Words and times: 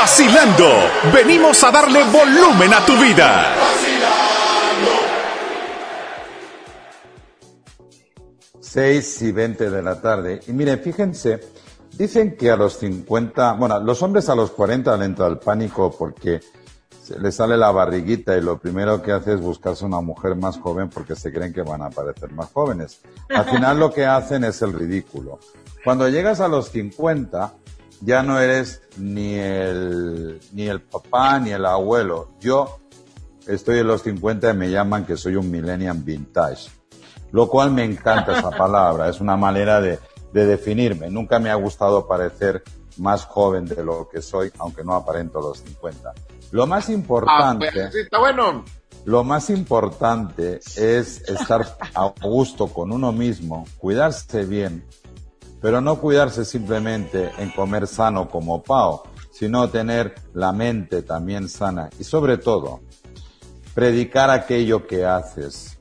Vacilando, 0.00 0.68
venimos 1.12 1.64
a 1.64 1.72
darle 1.72 2.04
volumen 2.04 2.72
a 2.72 2.86
tu 2.86 2.92
vida. 3.02 3.52
Seis 8.60 9.20
y 9.22 9.32
veinte 9.32 9.68
de 9.68 9.82
la 9.82 10.00
tarde. 10.00 10.38
Y 10.46 10.52
miren, 10.52 10.78
fíjense, 10.78 11.40
dicen 11.94 12.36
que 12.36 12.48
a 12.48 12.54
los 12.54 12.78
50, 12.78 13.54
bueno, 13.54 13.80
los 13.80 14.00
hombres 14.00 14.28
a 14.28 14.36
los 14.36 14.52
40 14.52 14.96
le 14.98 15.04
entra 15.04 15.26
el 15.26 15.38
pánico 15.38 15.90
porque 15.90 16.42
se 17.02 17.18
les 17.18 17.34
sale 17.34 17.56
la 17.56 17.72
barriguita 17.72 18.36
y 18.36 18.40
lo 18.40 18.56
primero 18.56 19.02
que 19.02 19.10
hace 19.10 19.34
es 19.34 19.40
buscarse 19.40 19.84
una 19.84 20.00
mujer 20.00 20.36
más 20.36 20.60
joven 20.60 20.90
porque 20.90 21.16
se 21.16 21.32
creen 21.32 21.52
que 21.52 21.62
van 21.62 21.82
a 21.82 21.90
parecer 21.90 22.30
más 22.30 22.52
jóvenes. 22.52 23.00
Al 23.30 23.46
final 23.46 23.80
lo 23.80 23.92
que 23.92 24.06
hacen 24.06 24.44
es 24.44 24.62
el 24.62 24.74
ridículo. 24.74 25.40
Cuando 25.82 26.08
llegas 26.08 26.38
a 26.38 26.46
los 26.46 26.68
50, 26.68 27.52
ya 28.00 28.22
no 28.22 28.40
eres 28.40 28.82
ni 28.96 29.34
el, 29.34 30.40
ni 30.52 30.68
el 30.68 30.80
papá 30.80 31.38
ni 31.38 31.50
el 31.50 31.66
abuelo. 31.66 32.28
Yo 32.40 32.78
estoy 33.46 33.78
en 33.78 33.86
los 33.86 34.02
50 34.02 34.50
y 34.50 34.54
me 34.54 34.70
llaman 34.70 35.04
que 35.04 35.16
soy 35.16 35.36
un 35.36 35.50
millennial 35.50 35.98
vintage. 35.98 36.70
Lo 37.32 37.48
cual 37.48 37.70
me 37.70 37.84
encanta 37.84 38.38
esa 38.38 38.50
palabra. 38.56 39.08
Es 39.08 39.20
una 39.20 39.36
manera 39.36 39.80
de, 39.80 39.98
de 40.32 40.46
definirme. 40.46 41.10
Nunca 41.10 41.38
me 41.38 41.50
ha 41.50 41.54
gustado 41.54 42.06
parecer 42.06 42.62
más 42.98 43.24
joven 43.24 43.64
de 43.64 43.84
lo 43.84 44.08
que 44.08 44.22
soy, 44.22 44.50
aunque 44.58 44.84
no 44.84 44.94
aparento 44.94 45.40
los 45.40 45.58
50. 45.58 46.12
Lo 46.50 46.66
más 46.66 46.88
importante. 46.88 47.68
Ah, 47.68 47.72
pues, 47.72 47.92
sí, 47.92 48.00
está 48.00 48.18
bueno. 48.18 48.64
Lo 49.04 49.24
más 49.24 49.50
importante 49.50 50.60
es 50.76 50.76
estar 51.28 51.66
a 51.94 52.12
gusto 52.22 52.68
con 52.68 52.92
uno 52.92 53.12
mismo, 53.12 53.66
cuidarse 53.78 54.44
bien, 54.44 54.84
pero 55.60 55.80
no 55.80 56.00
cuidarse 56.00 56.44
simplemente 56.44 57.30
en 57.38 57.50
comer 57.50 57.86
sano 57.86 58.28
como 58.28 58.62
Pau, 58.62 59.02
sino 59.30 59.68
tener 59.68 60.14
la 60.34 60.52
mente 60.52 61.02
también 61.02 61.48
sana 61.48 61.90
y 61.98 62.04
sobre 62.04 62.38
todo, 62.38 62.80
predicar 63.74 64.30
aquello 64.30 64.86
que 64.86 65.04
haces. 65.04 65.78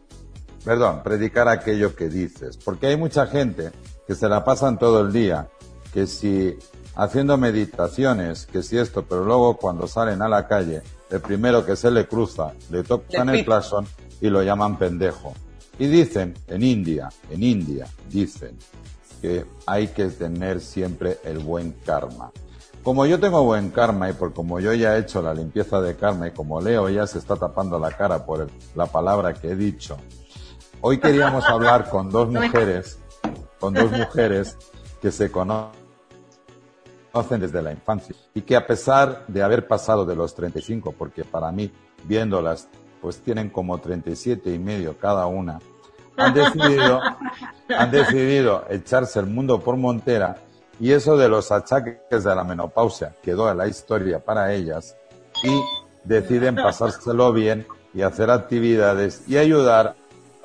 Perdón, 0.63 1.01
predicar 1.03 1.47
aquello 1.47 1.95
que 1.95 2.09
dices, 2.09 2.57
porque 2.57 2.87
hay 2.87 2.97
mucha 2.97 3.27
gente 3.27 3.71
que 4.05 4.15
se 4.15 4.27
la 4.27 4.43
pasan 4.43 4.77
todo 4.77 5.01
el 5.01 5.13
día, 5.13 5.49
que 5.93 6.07
si 6.07 6.57
haciendo 6.95 7.37
meditaciones, 7.37 8.45
que 8.45 8.63
si 8.63 8.77
esto, 8.77 9.05
pero 9.05 9.23
luego 9.23 9.57
cuando 9.57 9.87
salen 9.87 10.21
a 10.21 10.27
la 10.27 10.47
calle, 10.47 10.81
el 11.09 11.21
primero 11.21 11.65
que 11.65 11.75
se 11.75 11.89
le 11.89 12.07
cruza, 12.07 12.53
le 12.69 12.83
tocan 12.83 13.29
el 13.29 13.45
claxon 13.45 13.87
y 14.19 14.29
lo 14.29 14.43
llaman 14.43 14.77
pendejo. 14.77 15.33
Y 15.79 15.87
dicen, 15.87 16.33
en 16.47 16.63
India, 16.63 17.09
en 17.29 17.43
India, 17.43 17.87
dicen 18.09 18.57
que 19.21 19.45
hay 19.65 19.87
que 19.89 20.05
tener 20.07 20.61
siempre 20.61 21.19
el 21.23 21.39
buen 21.39 21.71
karma. 21.85 22.31
Como 22.83 23.05
yo 23.05 23.19
tengo 23.19 23.43
buen 23.43 23.69
karma 23.71 24.09
y 24.09 24.13
por 24.13 24.33
como 24.33 24.59
yo 24.59 24.73
ya 24.73 24.95
he 24.95 24.99
hecho 24.99 25.21
la 25.21 25.33
limpieza 25.33 25.81
de 25.81 25.95
karma 25.97 26.27
y 26.27 26.31
como 26.31 26.61
Leo 26.61 26.87
ya 26.89 27.05
se 27.05 27.17
está 27.19 27.35
tapando 27.35 27.77
la 27.79 27.91
cara 27.91 28.25
por 28.25 28.41
el- 28.41 28.49
la 28.75 28.85
palabra 28.85 29.33
que 29.33 29.51
he 29.51 29.55
dicho, 29.55 29.97
hoy 30.81 30.97
queríamos 30.99 31.43
hablar 31.49 31.89
con 31.89 32.09
dos 32.09 32.29
mujeres, 32.29 32.99
con 33.59 33.73
dos 33.73 33.91
mujeres 33.91 34.57
que 35.01 35.11
se 35.11 35.29
conocen 35.31 35.71
desde 37.39 37.61
la 37.61 37.71
infancia 37.71 38.15
y 38.33 38.41
que 38.41 38.55
a 38.55 38.65
pesar 38.67 39.25
de 39.27 39.41
haber 39.43 39.67
pasado 39.67 40.05
de 40.05 40.15
los 40.15 40.35
35, 40.35 40.93
porque 40.97 41.23
para 41.23 41.51
mí, 41.51 41.71
viéndolas, 42.03 42.67
pues 43.01 43.17
tienen 43.19 43.49
como 43.49 43.79
37 43.79 44.53
y 44.53 44.59
medio 44.59 44.97
cada 44.97 45.25
una, 45.25 45.59
han 46.15 46.33
decidido, 46.33 47.01
han 47.69 47.91
decidido 47.91 48.65
echarse 48.69 49.19
el 49.19 49.25
mundo 49.27 49.59
por 49.59 49.77
montera 49.77 50.37
y 50.79 50.91
eso 50.91 51.17
de 51.17 51.27
los 51.27 51.51
achaques 51.51 52.23
de 52.23 52.35
la 52.35 52.43
menopausia 52.43 53.15
quedó 53.21 53.49
en 53.49 53.57
la 53.57 53.67
historia 53.67 54.19
para 54.19 54.53
ellas 54.53 54.95
y 55.43 55.59
deciden 56.03 56.55
pasárselo 56.63 57.33
bien 57.33 57.65
y 57.93 58.01
hacer 58.01 58.29
actividades 58.29 59.23
y 59.27 59.37
ayudar 59.37 59.95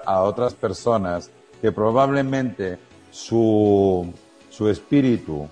a 0.04 0.20
otras 0.22 0.54
personas 0.54 1.30
que 1.60 1.70
probablemente 1.70 2.78
su, 3.10 4.12
su 4.50 4.68
espíritu 4.68 5.48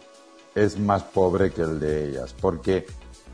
es 0.55 0.79
más 0.79 1.03
pobre 1.05 1.53
que 1.53 1.63
el 1.63 1.79
de 1.79 2.09
ellas, 2.09 2.35
porque 2.41 2.87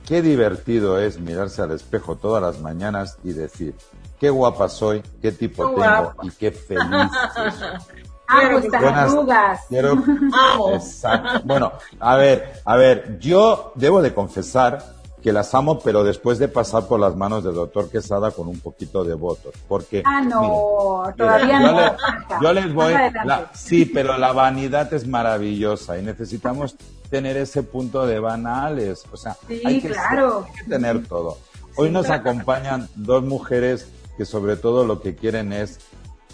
qué 0.06 0.20
divertido 0.20 1.00
es 1.00 1.18
mirarse 1.18 1.62
al 1.62 1.70
espejo 1.70 2.16
todas 2.16 2.42
las 2.42 2.60
mañanas 2.60 3.18
y 3.24 3.32
decir, 3.32 3.74
qué 4.20 4.30
guapa 4.30 4.68
soy, 4.68 5.02
qué 5.22 5.32
tipo 5.32 5.62
Qué 5.62 5.68
tengo 5.68 5.76
guapa. 5.76 6.16
y 6.22 6.30
qué 6.32 6.50
feliz 6.50 7.10
soy. 7.34 8.02
Amo 8.28 8.58
estas 8.58 8.82
Buenas- 8.82 9.12
arrugas. 9.12 9.60
Quiero, 9.68 9.92
Amo. 10.54 10.70
Exacto. 10.74 11.40
Bueno, 11.44 11.72
a 12.00 12.16
ver, 12.16 12.52
a 12.64 12.76
ver, 12.76 13.18
yo 13.20 13.72
debo 13.74 14.02
de 14.02 14.12
confesar 14.14 14.94
que 15.22 15.32
las 15.32 15.52
amo, 15.56 15.80
pero 15.80 16.04
después 16.04 16.38
de 16.38 16.46
pasar 16.46 16.86
por 16.86 17.00
las 17.00 17.16
manos 17.16 17.42
del 17.42 17.54
doctor 17.54 17.90
Quesada 17.90 18.30
con 18.30 18.46
un 18.46 18.60
poquito 18.60 19.02
de 19.02 19.14
votos, 19.14 19.54
porque 19.66 20.02
Ah, 20.06 20.20
no, 20.22 21.02
todavía 21.16 21.58
no. 21.58 21.96
yo 22.40 22.52
les 22.52 22.72
voy. 22.72 22.92
La- 23.24 23.50
sí, 23.52 23.86
pero 23.86 24.16
la 24.18 24.32
vanidad 24.32 24.92
es 24.94 25.06
maravillosa 25.08 25.98
y 25.98 26.02
necesitamos 26.02 26.76
tener 27.10 27.36
ese 27.36 27.62
punto 27.64 28.06
de 28.06 28.20
banales. 28.20 29.02
O 29.12 29.16
sea, 29.16 29.36
Sí, 29.48 29.60
hay, 29.64 29.80
que, 29.80 29.88
claro. 29.88 30.44
hay 30.46 30.52
que 30.64 30.70
tener 30.70 31.06
todo. 31.08 31.38
Hoy 31.76 31.90
nos 31.90 32.08
acompañan 32.08 32.88
dos 32.94 33.24
mujeres 33.24 33.88
que 34.16 34.24
sobre 34.24 34.56
todo 34.56 34.84
lo 34.86 35.00
que 35.00 35.14
quieren 35.16 35.52
es 35.52 35.78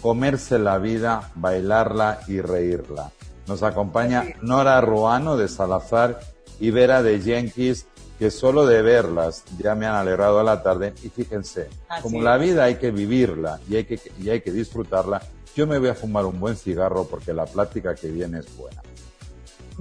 comerse 0.03 0.59
la 0.59 0.77
vida, 0.79 1.31
bailarla 1.33 2.19
y 2.27 2.41
reírla. 2.41 3.11
Nos 3.47 3.63
acompaña 3.63 4.25
Nora 4.41 4.81
Ruano 4.81 5.37
de 5.37 5.47
Salazar 5.47 6.19
y 6.59 6.71
Vera 6.71 7.01
de 7.01 7.21
Jenkins, 7.21 7.85
que 8.19 8.29
solo 8.29 8.65
de 8.65 8.81
verlas 8.81 9.45
ya 9.57 9.75
me 9.75 9.85
han 9.85 9.95
alegrado 9.95 10.41
a 10.41 10.43
la 10.43 10.61
tarde. 10.61 10.93
Y 11.03 11.09
fíjense, 11.09 11.69
Así 11.87 12.01
como 12.03 12.17
es. 12.17 12.23
la 12.25 12.37
vida 12.37 12.65
hay 12.65 12.75
que 12.75 12.91
vivirla 12.91 13.61
y 13.69 13.77
hay 13.77 13.85
que, 13.85 13.97
y 14.21 14.29
hay 14.29 14.41
que 14.41 14.51
disfrutarla, 14.51 15.21
yo 15.55 15.65
me 15.67 15.79
voy 15.79 15.87
a 15.87 15.95
fumar 15.95 16.25
un 16.25 16.37
buen 16.37 16.57
cigarro 16.57 17.07
porque 17.09 17.31
la 17.33 17.45
plática 17.45 17.95
que 17.95 18.09
viene 18.09 18.39
es 18.39 18.57
buena. 18.57 18.81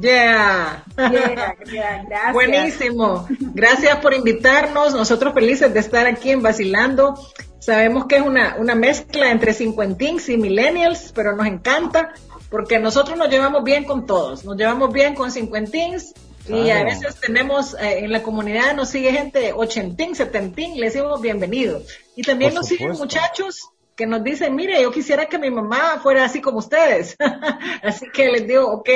Yeah. 0.00 0.84
Yeah, 0.96 1.56
yeah, 1.70 2.04
gracias. 2.08 2.32
Buenísimo. 2.32 3.26
Gracias 3.54 3.96
por 3.98 4.14
invitarnos. 4.14 4.94
Nosotros 4.94 5.34
felices 5.34 5.74
de 5.74 5.80
estar 5.80 6.06
aquí 6.06 6.30
en 6.30 6.42
Vacilando. 6.42 7.14
Sabemos 7.62 8.06
que 8.06 8.16
es 8.16 8.22
una, 8.22 8.56
una 8.58 8.74
mezcla 8.74 9.30
entre 9.30 9.54
cincuentins 9.54 10.28
y 10.28 10.36
millennials, 10.36 11.12
pero 11.14 11.36
nos 11.36 11.46
encanta 11.46 12.12
porque 12.50 12.80
nosotros 12.80 13.16
nos 13.16 13.28
llevamos 13.28 13.62
bien 13.62 13.84
con 13.84 14.04
todos. 14.04 14.44
Nos 14.44 14.56
llevamos 14.56 14.92
bien 14.92 15.14
con 15.14 15.30
cincuentins 15.30 16.12
y 16.48 16.70
a 16.70 16.82
veces 16.82 17.20
tenemos 17.20 17.74
eh, 17.74 18.00
en 18.00 18.10
la 18.10 18.24
comunidad 18.24 18.74
nos 18.74 18.88
sigue 18.88 19.12
gente 19.12 19.52
ochentín, 19.52 20.16
setentín, 20.16 20.74
le 20.80 20.86
decimos 20.86 21.20
bienvenidos. 21.20 21.84
Y 22.16 22.22
también 22.22 22.50
Por 22.50 22.62
nos 22.62 22.66
siguen 22.66 22.90
muchachos 22.94 23.70
que 23.96 24.06
nos 24.06 24.24
dicen, 24.24 24.54
mire, 24.56 24.82
yo 24.82 24.90
quisiera 24.90 25.26
que 25.26 25.38
mi 25.38 25.50
mamá 25.50 25.98
fuera 26.02 26.24
así 26.24 26.40
como 26.40 26.58
ustedes. 26.58 27.16
así 27.82 28.06
que 28.12 28.28
les 28.30 28.46
digo, 28.46 28.66
ok, 28.72 28.88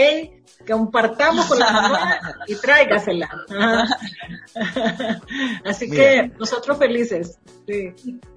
compartamos 0.66 1.46
con 1.46 1.58
la 1.58 1.70
mamá 1.70 2.18
y 2.46 2.54
tráigasela. 2.56 3.28
así 5.64 5.90
que 5.90 6.32
nosotros 6.38 6.78
felices. 6.78 7.38
Sí. 7.66 7.94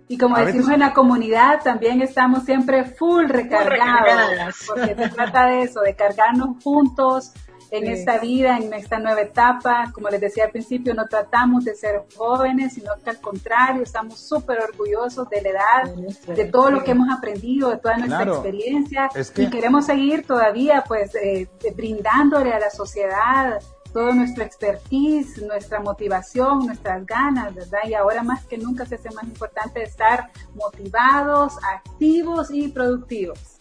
Y 0.08 0.18
como 0.18 0.36
A 0.36 0.40
decimos 0.40 0.68
veces- 0.68 0.74
en 0.74 0.80
la 0.80 0.94
comunidad, 0.94 1.62
también 1.64 2.02
estamos 2.02 2.44
siempre 2.44 2.84
full 2.84 3.26
recargados, 3.28 4.10
recargadas. 4.10 4.56
porque 4.68 4.96
se 4.96 5.10
trata 5.10 5.46
de 5.48 5.62
eso, 5.62 5.82
de 5.82 5.96
cargarnos 5.96 6.64
juntos 6.64 7.32
en 7.72 7.86
Sí. 7.86 7.92
esta 7.92 8.18
vida, 8.18 8.58
en 8.58 8.74
esta 8.74 9.00
nueva 9.00 9.22
etapa. 9.22 9.92
Como 9.94 10.10
les 10.10 10.20
decía 10.22 10.46
al 10.46 10.52
principio, 10.52 10.94
no 10.94 11.06
tratamos 11.08 11.66
de 11.66 11.76
ser 11.76 12.04
jóvenes, 12.16 12.74
sino 12.74 12.92
que 13.04 13.10
al 13.12 13.22
contrario, 13.22 13.84
estamos 13.84 14.20
súper 14.20 14.60
orgullosos 14.62 15.30
de 15.30 15.42
la 15.42 15.50
edad, 15.50 15.94
de 16.36 16.46
todo 16.46 16.72
lo 16.72 16.84
que 16.84 16.92
hemos 16.92 17.10
aprendido, 17.16 17.70
de 17.70 17.78
toda 17.78 17.98
nuestra 17.98 18.18
Claro. 18.24 18.34
experiencia 18.36 19.10
Es 19.16 19.32
que- 19.32 19.44
y 19.44 19.50
queremos 19.50 19.86
seguir 19.86 20.26
todavía 20.26 20.84
pues 20.88 21.14
eh, 21.16 21.48
eh, 21.64 21.74
brindándole 21.76 22.54
a 22.54 22.60
la 22.60 22.70
sociedad 22.70 23.60
todo 23.94 24.14
nuestro 24.14 24.44
expertise, 24.44 25.42
nuestra 25.42 25.80
motivación, 25.80 26.66
nuestras 26.68 27.04
ganas, 27.08 27.56
¿verdad? 27.56 27.80
Y 27.88 27.96
ahora 27.96 28.22
más 28.22 28.46
que 28.46 28.56
nunca 28.58 28.86
se 28.86 28.96
hace 28.96 29.10
más 29.12 29.24
importante 29.24 29.82
estar 29.82 30.30
motivados, 30.54 31.54
activos 31.64 32.52
y 32.52 32.68
productivos. 32.70 33.58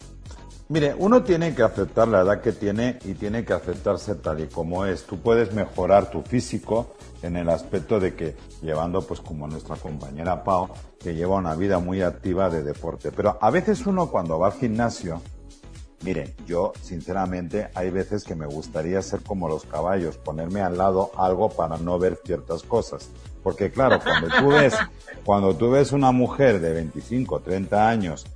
Mire, 0.71 0.93
uno 0.95 1.23
tiene 1.23 1.55
que 1.55 1.63
aceptar 1.63 2.07
la 2.07 2.21
edad 2.21 2.41
que 2.41 2.51
tiene 2.51 2.99
y 3.03 3.15
tiene 3.15 3.43
que 3.43 3.53
aceptarse 3.53 4.13
tal 4.13 4.39
y 4.39 4.45
como 4.45 4.85
es. 4.85 5.03
Tú 5.03 5.17
puedes 5.19 5.51
mejorar 5.51 6.11
tu 6.11 6.21
físico 6.21 6.93
en 7.23 7.37
el 7.37 7.49
aspecto 7.49 7.99
de 7.99 8.13
que 8.13 8.35
llevando, 8.61 9.01
pues 9.01 9.19
como 9.19 9.47
nuestra 9.47 9.77
compañera 9.77 10.43
Pau, 10.43 10.69
que 10.99 11.15
lleva 11.15 11.37
una 11.37 11.55
vida 11.55 11.79
muy 11.79 12.03
activa 12.03 12.51
de 12.51 12.61
deporte. 12.61 13.11
Pero 13.11 13.39
a 13.41 13.49
veces 13.49 13.87
uno 13.87 14.11
cuando 14.11 14.37
va 14.37 14.49
al 14.49 14.59
gimnasio, 14.59 15.23
mire, 16.03 16.35
yo 16.45 16.71
sinceramente 16.79 17.69
hay 17.73 17.89
veces 17.89 18.23
que 18.23 18.35
me 18.35 18.45
gustaría 18.45 19.01
ser 19.01 19.21
como 19.21 19.49
los 19.49 19.65
caballos, 19.65 20.17
ponerme 20.17 20.61
al 20.61 20.77
lado 20.77 21.09
algo 21.17 21.49
para 21.49 21.77
no 21.77 21.97
ver 21.97 22.19
ciertas 22.23 22.61
cosas. 22.61 23.09
Porque 23.41 23.71
claro, 23.71 23.99
cuando 24.03 24.27
tú 24.37 24.49
ves, 24.49 24.75
cuando 25.25 25.55
tú 25.55 25.71
ves 25.71 25.93
una 25.93 26.11
mujer 26.11 26.61
de 26.61 26.73
25, 26.73 27.39
30 27.39 27.89
años 27.89 28.27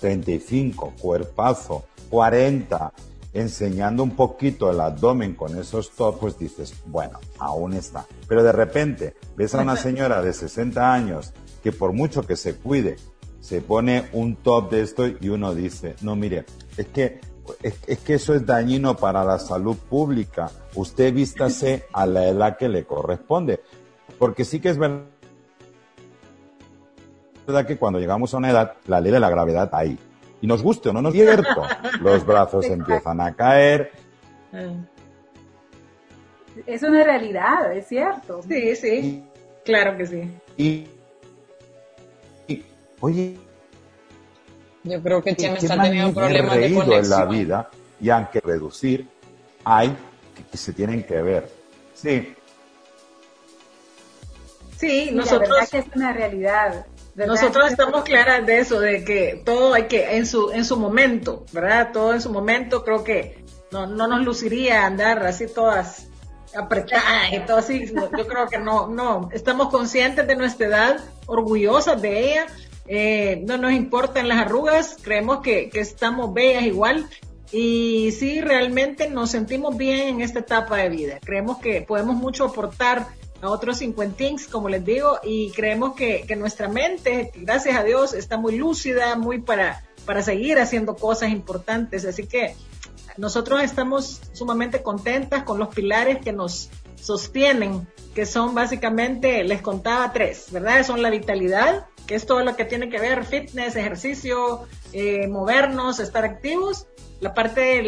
35, 0.00 0.94
cuerpazo, 1.00 1.84
40, 2.10 2.92
enseñando 3.32 4.02
un 4.02 4.16
poquito 4.16 4.70
el 4.70 4.80
abdomen 4.80 5.34
con 5.34 5.58
esos 5.58 5.90
tops, 5.90 6.18
pues 6.18 6.38
dices, 6.38 6.74
bueno, 6.86 7.18
aún 7.38 7.74
está. 7.74 8.06
Pero 8.28 8.42
de 8.42 8.52
repente 8.52 9.14
ves 9.36 9.54
a 9.54 9.60
una 9.60 9.76
señora 9.76 10.22
de 10.22 10.32
60 10.32 10.92
años 10.92 11.32
que 11.62 11.72
por 11.72 11.92
mucho 11.92 12.22
que 12.22 12.36
se 12.36 12.56
cuide, 12.56 12.96
se 13.40 13.60
pone 13.60 14.08
un 14.12 14.36
top 14.36 14.70
de 14.70 14.82
esto 14.82 15.06
y 15.06 15.28
uno 15.28 15.54
dice, 15.54 15.96
no, 16.00 16.16
mire, 16.16 16.46
es 16.76 16.86
que, 16.86 17.20
es, 17.62 17.98
que 17.98 18.14
eso 18.14 18.34
es 18.34 18.46
dañino 18.46 18.96
para 18.96 19.24
la 19.24 19.38
salud 19.38 19.76
pública. 19.76 20.50
Usted 20.74 21.12
vístase 21.12 21.84
a 21.92 22.06
la 22.06 22.26
edad 22.26 22.56
que 22.56 22.68
le 22.68 22.84
corresponde. 22.84 23.60
Porque 24.18 24.44
sí 24.44 24.60
que 24.60 24.70
es 24.70 24.78
verdad 24.78 25.04
verdad 27.46 27.66
que 27.66 27.76
cuando 27.76 27.98
llegamos 27.98 28.32
a 28.34 28.36
una 28.38 28.50
edad, 28.50 28.74
la 28.86 29.00
ley 29.00 29.12
de 29.12 29.20
la 29.20 29.30
gravedad 29.30 29.70
ahí. 29.72 29.98
Y 30.40 30.46
nos 30.46 30.62
guste 30.62 30.90
o 30.90 30.92
no 30.92 31.02
nos 31.02 31.12
divierto, 31.12 31.62
los 32.00 32.26
brazos 32.26 32.64
empiezan 32.70 33.20
a 33.20 33.34
caer. 33.34 33.92
Es 36.66 36.82
una 36.82 37.02
realidad, 37.02 37.72
es 37.72 37.86
cierto. 37.86 38.42
Sí, 38.42 38.76
sí, 38.76 39.24
claro 39.64 39.96
que 39.96 40.06
sí. 40.06 40.30
Y, 40.56 40.86
oye, 43.00 43.36
yo 44.84 45.02
creo 45.02 45.22
que 45.22 45.34
Chema 45.34 45.56
está 45.56 45.82
teniendo 45.82 46.14
problemas 46.14 46.56
de 46.56 46.74
conexión. 46.74 47.04
en 47.04 47.10
la 47.10 47.24
vida 47.24 47.70
y 48.00 48.10
aunque 48.10 48.40
reducir, 48.40 49.08
hay 49.64 49.94
que, 50.50 50.56
se 50.56 50.72
tienen 50.72 51.02
que 51.02 51.20
ver. 51.22 51.50
Sí. 51.94 52.34
Sí, 54.76 55.10
nosotros. 55.12 55.48
La 55.48 55.54
verdad 55.54 55.68
que 55.70 55.78
es 55.78 55.86
una 55.96 56.12
realidad. 56.12 56.86
Nosotros 57.16 57.70
estamos 57.70 58.04
claras 58.04 58.44
de 58.44 58.58
eso, 58.58 58.78
de 58.78 59.02
que 59.02 59.40
todo 59.44 59.72
hay 59.72 59.84
que, 59.84 60.16
en 60.16 60.26
su, 60.26 60.50
en 60.50 60.64
su 60.66 60.76
momento, 60.76 61.46
¿verdad? 61.52 61.90
Todo 61.92 62.12
en 62.12 62.20
su 62.20 62.30
momento, 62.30 62.84
creo 62.84 63.04
que 63.04 63.42
no, 63.72 63.86
no 63.86 64.06
nos 64.06 64.22
luciría 64.22 64.84
andar 64.84 65.24
así 65.24 65.46
todas 65.46 66.08
apretadas 66.54 67.32
y 67.32 67.38
todo 67.40 67.56
así. 67.56 67.86
Yo 67.86 68.26
creo 68.26 68.46
que 68.48 68.58
no, 68.58 68.88
no. 68.88 69.30
Estamos 69.32 69.70
conscientes 69.70 70.26
de 70.26 70.36
nuestra 70.36 70.66
edad, 70.66 71.00
orgullosas 71.26 72.00
de 72.02 72.32
ella. 72.32 72.46
Eh, 72.86 73.42
no 73.46 73.56
nos 73.56 73.72
importan 73.72 74.28
las 74.28 74.38
arrugas, 74.38 74.96
creemos 75.02 75.40
que, 75.40 75.70
que 75.70 75.80
estamos 75.80 76.34
bellas 76.34 76.64
igual. 76.64 77.08
Y 77.50 78.12
sí, 78.12 78.40
realmente 78.40 79.08
nos 79.08 79.30
sentimos 79.30 79.76
bien 79.76 80.08
en 80.08 80.20
esta 80.20 80.40
etapa 80.40 80.76
de 80.76 80.88
vida. 80.90 81.18
Creemos 81.24 81.58
que 81.58 81.80
podemos 81.80 82.16
mucho 82.16 82.44
aportar 82.44 83.06
a 83.40 83.50
otros 83.50 83.78
cincuentings, 83.78 84.46
como 84.46 84.68
les 84.68 84.84
digo, 84.84 85.18
y 85.22 85.50
creemos 85.52 85.94
que, 85.94 86.24
que, 86.26 86.36
nuestra 86.36 86.68
mente, 86.68 87.30
gracias 87.34 87.76
a 87.76 87.82
Dios, 87.82 88.14
está 88.14 88.36
muy 88.36 88.56
lúcida, 88.56 89.16
muy 89.16 89.40
para, 89.40 89.84
para 90.04 90.22
seguir 90.22 90.58
haciendo 90.58 90.96
cosas 90.96 91.30
importantes. 91.30 92.04
Así 92.04 92.26
que 92.26 92.54
nosotros 93.16 93.62
estamos 93.62 94.20
sumamente 94.32 94.82
contentas 94.82 95.42
con 95.44 95.58
los 95.58 95.74
pilares 95.74 96.18
que 96.18 96.32
nos 96.32 96.70
sostienen, 97.00 97.86
que 98.14 98.26
son 98.26 98.54
básicamente, 98.54 99.44
les 99.44 99.62
contaba 99.62 100.12
tres, 100.12 100.46
¿verdad? 100.50 100.84
Son 100.84 101.02
la 101.02 101.10
vitalidad, 101.10 101.86
que 102.06 102.14
es 102.14 102.26
todo 102.26 102.42
lo 102.42 102.56
que 102.56 102.64
tiene 102.64 102.88
que 102.88 102.98
ver 102.98 103.24
fitness, 103.24 103.76
ejercicio, 103.76 104.66
eh, 104.92 105.26
movernos, 105.28 106.00
estar 106.00 106.24
activos 106.24 106.86
la 107.20 107.32
parte 107.34 107.82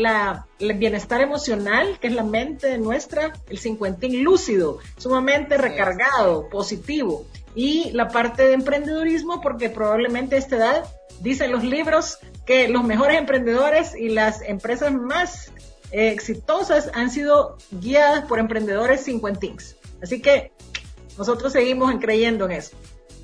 del 0.58 0.74
bienestar 0.74 1.20
emocional, 1.20 1.98
que 2.00 2.06
es 2.06 2.14
la 2.14 2.22
mente 2.22 2.78
nuestra, 2.78 3.32
el 3.48 3.58
cincuentín 3.58 4.24
lúcido, 4.24 4.78
sumamente 4.96 5.58
recargado, 5.58 6.48
positivo. 6.48 7.26
Y 7.54 7.90
la 7.92 8.08
parte 8.08 8.44
de 8.44 8.54
emprendedurismo, 8.54 9.40
porque 9.40 9.68
probablemente 9.68 10.36
a 10.36 10.38
esta 10.38 10.56
edad, 10.56 10.84
dicen 11.20 11.52
los 11.52 11.64
libros, 11.64 12.18
que 12.46 12.68
los 12.68 12.84
mejores 12.84 13.18
emprendedores 13.18 13.94
y 13.94 14.08
las 14.08 14.40
empresas 14.42 14.92
más 14.92 15.52
eh, 15.90 16.08
exitosas 16.08 16.90
han 16.94 17.10
sido 17.10 17.58
guiadas 17.70 18.24
por 18.24 18.38
emprendedores 18.38 19.04
cincuentins. 19.04 19.76
Así 20.02 20.22
que 20.22 20.52
nosotros 21.18 21.52
seguimos 21.52 21.92
creyendo 22.00 22.46
en 22.46 22.52
eso. 22.52 22.76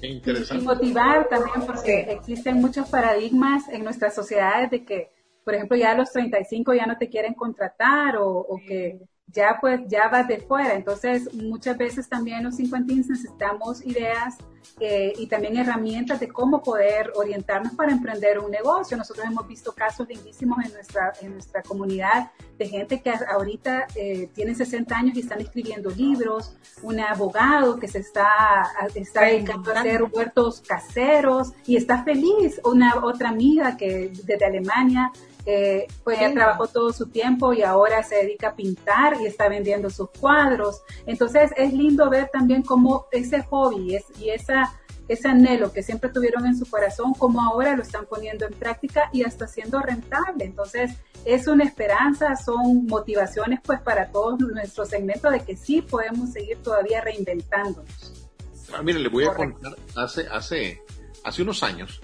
Y 0.05 0.59
motivar 0.63 1.29
también 1.29 1.67
porque 1.67 2.01
existen 2.11 2.61
muchos 2.61 2.89
paradigmas 2.89 3.69
en 3.69 3.85
nuestras 3.85 4.15
sociedades 4.15 4.71
de 4.71 4.85
que 4.85 5.15
por 5.45 5.55
ejemplo, 5.55 5.77
ya 5.77 5.93
a 5.93 5.97
los 5.97 6.11
35 6.11 6.73
ya 6.75 6.87
no 6.87 6.97
te 6.97 7.09
quieren 7.09 7.35
contratar 7.35 8.17
o, 8.17 8.39
o 8.39 8.57
que 8.57 8.99
ya 9.27 9.59
pues 9.61 9.81
ya 9.89 10.09
vas 10.09 10.29
de 10.29 10.39
fuera. 10.39 10.75
Entonces, 10.75 11.33
muchas 11.35 11.77
veces 11.77 12.09
también 12.09 12.45
los 12.45 12.57
cincuentines 12.57 13.09
necesitamos 13.09 13.85
ideas 13.85 14.37
eh, 14.81 15.13
y 15.19 15.27
también 15.27 15.57
herramientas 15.57 16.19
de 16.21 16.29
cómo 16.29 16.63
poder 16.63 17.13
orientarnos 17.15 17.75
para 17.75 17.93
emprender 17.93 18.39
un 18.39 18.51
negocio. 18.51 18.97
Nosotros 18.97 19.27
hemos 19.27 19.47
visto 19.47 19.73
casos 19.73 20.09
lindísimos 20.09 20.59
en 20.65 20.73
nuestra, 20.73 21.13
en 21.21 21.33
nuestra 21.33 21.63
comunidad 21.63 22.33
de 22.59 22.69
gente 22.69 23.01
que 23.01 23.11
ahorita 23.11 23.87
eh, 23.95 24.31
tiene 24.35 24.55
60 24.55 24.97
años 24.97 25.17
y 25.17 25.21
están 25.21 25.41
escribiendo 25.41 25.91
libros, 25.91 26.57
un 26.83 27.01
abogado 27.01 27.79
que 27.79 27.89
se 27.89 27.99
está, 27.99 28.69
está 28.95 29.23
dedicando 29.23 29.73
a 29.73 29.81
hacer 29.81 30.03
huertos 30.05 30.61
caseros 30.61 31.53
y 31.67 31.77
está 31.77 32.03
feliz, 32.05 32.61
una 32.65 33.05
otra 33.05 33.29
amiga 33.29 33.77
que 33.77 34.13
desde 34.25 34.45
Alemania 34.45 35.13
eh, 35.47 35.87
pues 36.03 36.19
ella 36.19 36.33
trabajó 36.33 36.67
todo 36.67 36.93
su 36.93 37.07
tiempo 37.07 37.53
y 37.53 37.63
ahora 37.63 38.03
se 38.03 38.17
dedica 38.17 38.49
a 38.49 38.55
pintar 38.57 39.21
y 39.21 39.27
está 39.27 39.49
vendiendo 39.49 39.91
sus 39.91 40.09
cuadros. 40.11 40.83
Entonces 41.07 41.51
es 41.57 41.73
lindo 41.73 42.09
ver 42.09 42.31
también 42.33 42.63
cómo 42.63 43.07
ese 43.13 43.43
hobby 43.43 43.97
es, 43.97 44.05
y 44.19 44.31
esa, 44.31 44.73
ese 45.09 45.29
anhelo 45.29 45.73
que 45.73 45.83
siempre 45.83 46.11
tuvieron 46.11 46.47
en 46.47 46.57
su 46.57 46.65
corazón, 46.67 47.13
cómo 47.15 47.43
ahora 47.43 47.77
lo 47.77 47.83
están 47.83 48.07
poniendo 48.07 48.47
en 48.47 48.55
práctica 48.55 49.11
y 49.13 49.23
hasta 49.23 49.47
siendo 49.47 49.81
rentable. 49.81 50.45
Entonces 50.45 50.93
es 51.25 51.47
una 51.47 51.65
esperanza, 51.65 52.37
son 52.37 52.87
motivaciones 52.87 53.61
pues 53.63 53.81
para 53.81 54.11
todos 54.11 54.39
nuestros 54.41 54.89
segmentos 54.89 55.31
de 55.31 55.41
que 55.41 55.57
sí 55.57 55.83
podemos 55.83 56.33
seguir 56.33 56.57
todavía 56.59 57.03
reinventándonos. 57.03 58.31
Ah, 58.73 58.83
mire, 58.83 58.99
le 58.99 59.09
voy 59.09 59.25
a 59.25 59.35
contar, 59.35 59.77
hace, 59.95 60.27
hace, 60.29 60.83
hace 61.23 61.43
unos 61.43 61.63
años, 61.63 62.01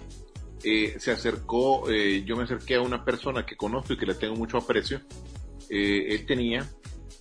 eh, 0.62 0.96
se 0.98 1.10
acercó, 1.10 1.90
eh, 1.90 2.22
yo 2.26 2.36
me 2.36 2.44
acerqué 2.44 2.74
a 2.74 2.82
una 2.82 3.04
persona 3.04 3.46
que 3.46 3.56
conozco 3.56 3.94
y 3.94 3.96
que 3.96 4.06
le 4.06 4.14
tengo 4.14 4.36
mucho 4.36 4.58
aprecio. 4.58 5.00
Eh, 5.70 6.08
él 6.10 6.26
tenía 6.26 6.68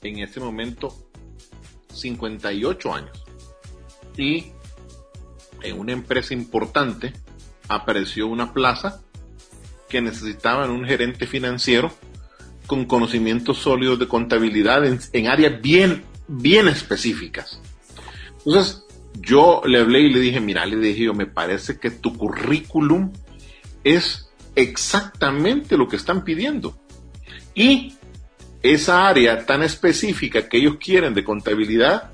en 0.02 0.20
ese 0.20 0.40
momento 0.40 0.94
58 1.94 2.94
años. 2.94 3.24
Y 4.18 4.48
en 5.62 5.80
una 5.80 5.94
empresa 5.94 6.34
importante 6.34 7.14
apareció 7.68 8.28
una 8.28 8.54
plaza 8.54 9.02
que 9.88 10.02
necesitaban 10.02 10.70
un 10.70 10.86
gerente 10.86 11.26
financiero 11.26 11.92
con 12.68 12.86
conocimientos 12.86 13.58
sólidos 13.58 14.00
de 14.00 14.08
contabilidad 14.08 14.86
en, 14.86 15.00
en 15.14 15.28
áreas 15.28 15.62
bien, 15.62 16.04
bien 16.28 16.68
específicas. 16.68 17.62
Entonces, 18.46 18.84
yo 19.14 19.62
le 19.66 19.80
hablé 19.80 20.02
y 20.02 20.14
le 20.14 20.20
dije, 20.20 20.40
mira, 20.40 20.66
le 20.66 20.78
dije 20.78 21.06
yo, 21.06 21.14
me 21.14 21.26
parece 21.26 21.80
que 21.80 21.90
tu 21.90 22.16
currículum 22.16 23.12
es 23.84 24.30
exactamente 24.56 25.78
lo 25.78 25.88
que 25.88 25.96
están 25.96 26.24
pidiendo. 26.24 26.78
Y 27.54 27.94
esa 28.62 29.08
área 29.08 29.46
tan 29.46 29.64
específica 29.64 30.48
que 30.48 30.58
ellos 30.58 30.78
quieren 30.80 31.14
de 31.14 31.24
contabilidad, 31.24 32.12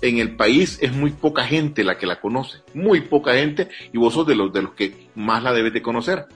en 0.00 0.18
el 0.18 0.34
país 0.34 0.78
es 0.82 0.92
muy 0.92 1.12
poca 1.12 1.44
gente 1.44 1.84
la 1.84 1.96
que 1.96 2.06
la 2.06 2.20
conoce, 2.20 2.58
muy 2.74 3.02
poca 3.02 3.34
gente, 3.34 3.68
y 3.92 3.98
vos 3.98 4.14
sos 4.14 4.26
de 4.26 4.34
los, 4.34 4.52
de 4.52 4.62
los 4.62 4.72
que 4.74 5.08
más 5.14 5.42
la 5.42 5.52
debes 5.52 5.72
de 5.72 5.82
conocer. 5.82 6.26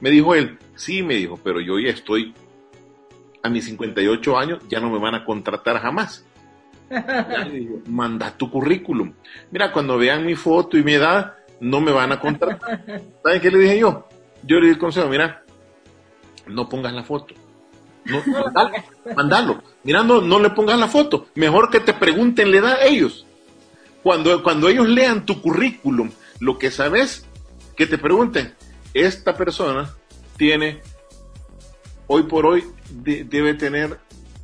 Me 0.00 0.10
dijo 0.10 0.34
él, 0.34 0.58
sí, 0.74 1.02
me 1.02 1.14
dijo, 1.14 1.38
pero 1.44 1.60
yo 1.60 1.78
ya 1.78 1.90
estoy 1.90 2.34
a 3.42 3.50
mis 3.50 3.66
58 3.66 4.38
años, 4.38 4.62
ya 4.68 4.80
no 4.80 4.90
me 4.90 4.98
van 4.98 5.14
a 5.14 5.24
contratar 5.24 5.78
jamás. 5.78 6.26
manda 7.86 8.36
tu 8.36 8.50
currículum. 8.50 9.12
Mira, 9.50 9.70
cuando 9.70 9.98
vean 9.98 10.26
mi 10.26 10.34
foto 10.34 10.76
y 10.76 10.82
mi 10.82 10.94
edad, 10.94 11.34
no 11.60 11.80
me 11.80 11.92
van 11.92 12.12
a 12.12 12.20
contratar. 12.20 12.84
¿Saben 13.22 13.40
qué 13.40 13.50
le 13.50 13.58
dije 13.58 13.78
yo? 13.78 14.08
Yo 14.42 14.58
le 14.60 14.66
di 14.66 14.72
el 14.72 14.78
consejo, 14.78 15.08
mira, 15.08 15.44
no 16.46 16.68
pongas 16.68 16.92
la 16.92 17.02
foto. 17.04 17.34
No, 18.06 18.22
mandalo, 18.26 18.72
mandalo. 19.14 19.62
Mira, 19.84 20.02
no, 20.02 20.20
no 20.22 20.38
le 20.40 20.50
pongas 20.50 20.78
la 20.78 20.88
foto. 20.88 21.26
Mejor 21.34 21.70
que 21.70 21.80
te 21.80 21.92
pregunten 21.92 22.50
la 22.50 22.56
edad 22.58 22.72
a 22.80 22.84
ellos. 22.86 23.26
Cuando, 24.02 24.42
cuando 24.42 24.68
ellos 24.70 24.88
lean 24.88 25.26
tu 25.26 25.42
currículum, 25.42 26.10
lo 26.38 26.58
que 26.58 26.70
sabes, 26.70 27.26
que 27.76 27.86
te 27.86 27.98
pregunten, 27.98 28.54
esta 28.94 29.36
persona 29.36 29.94
tiene, 30.38 30.80
hoy 32.06 32.22
por 32.22 32.46
hoy, 32.46 32.64
de- 32.90 33.24
debe 33.24 33.52
tener 33.52 33.98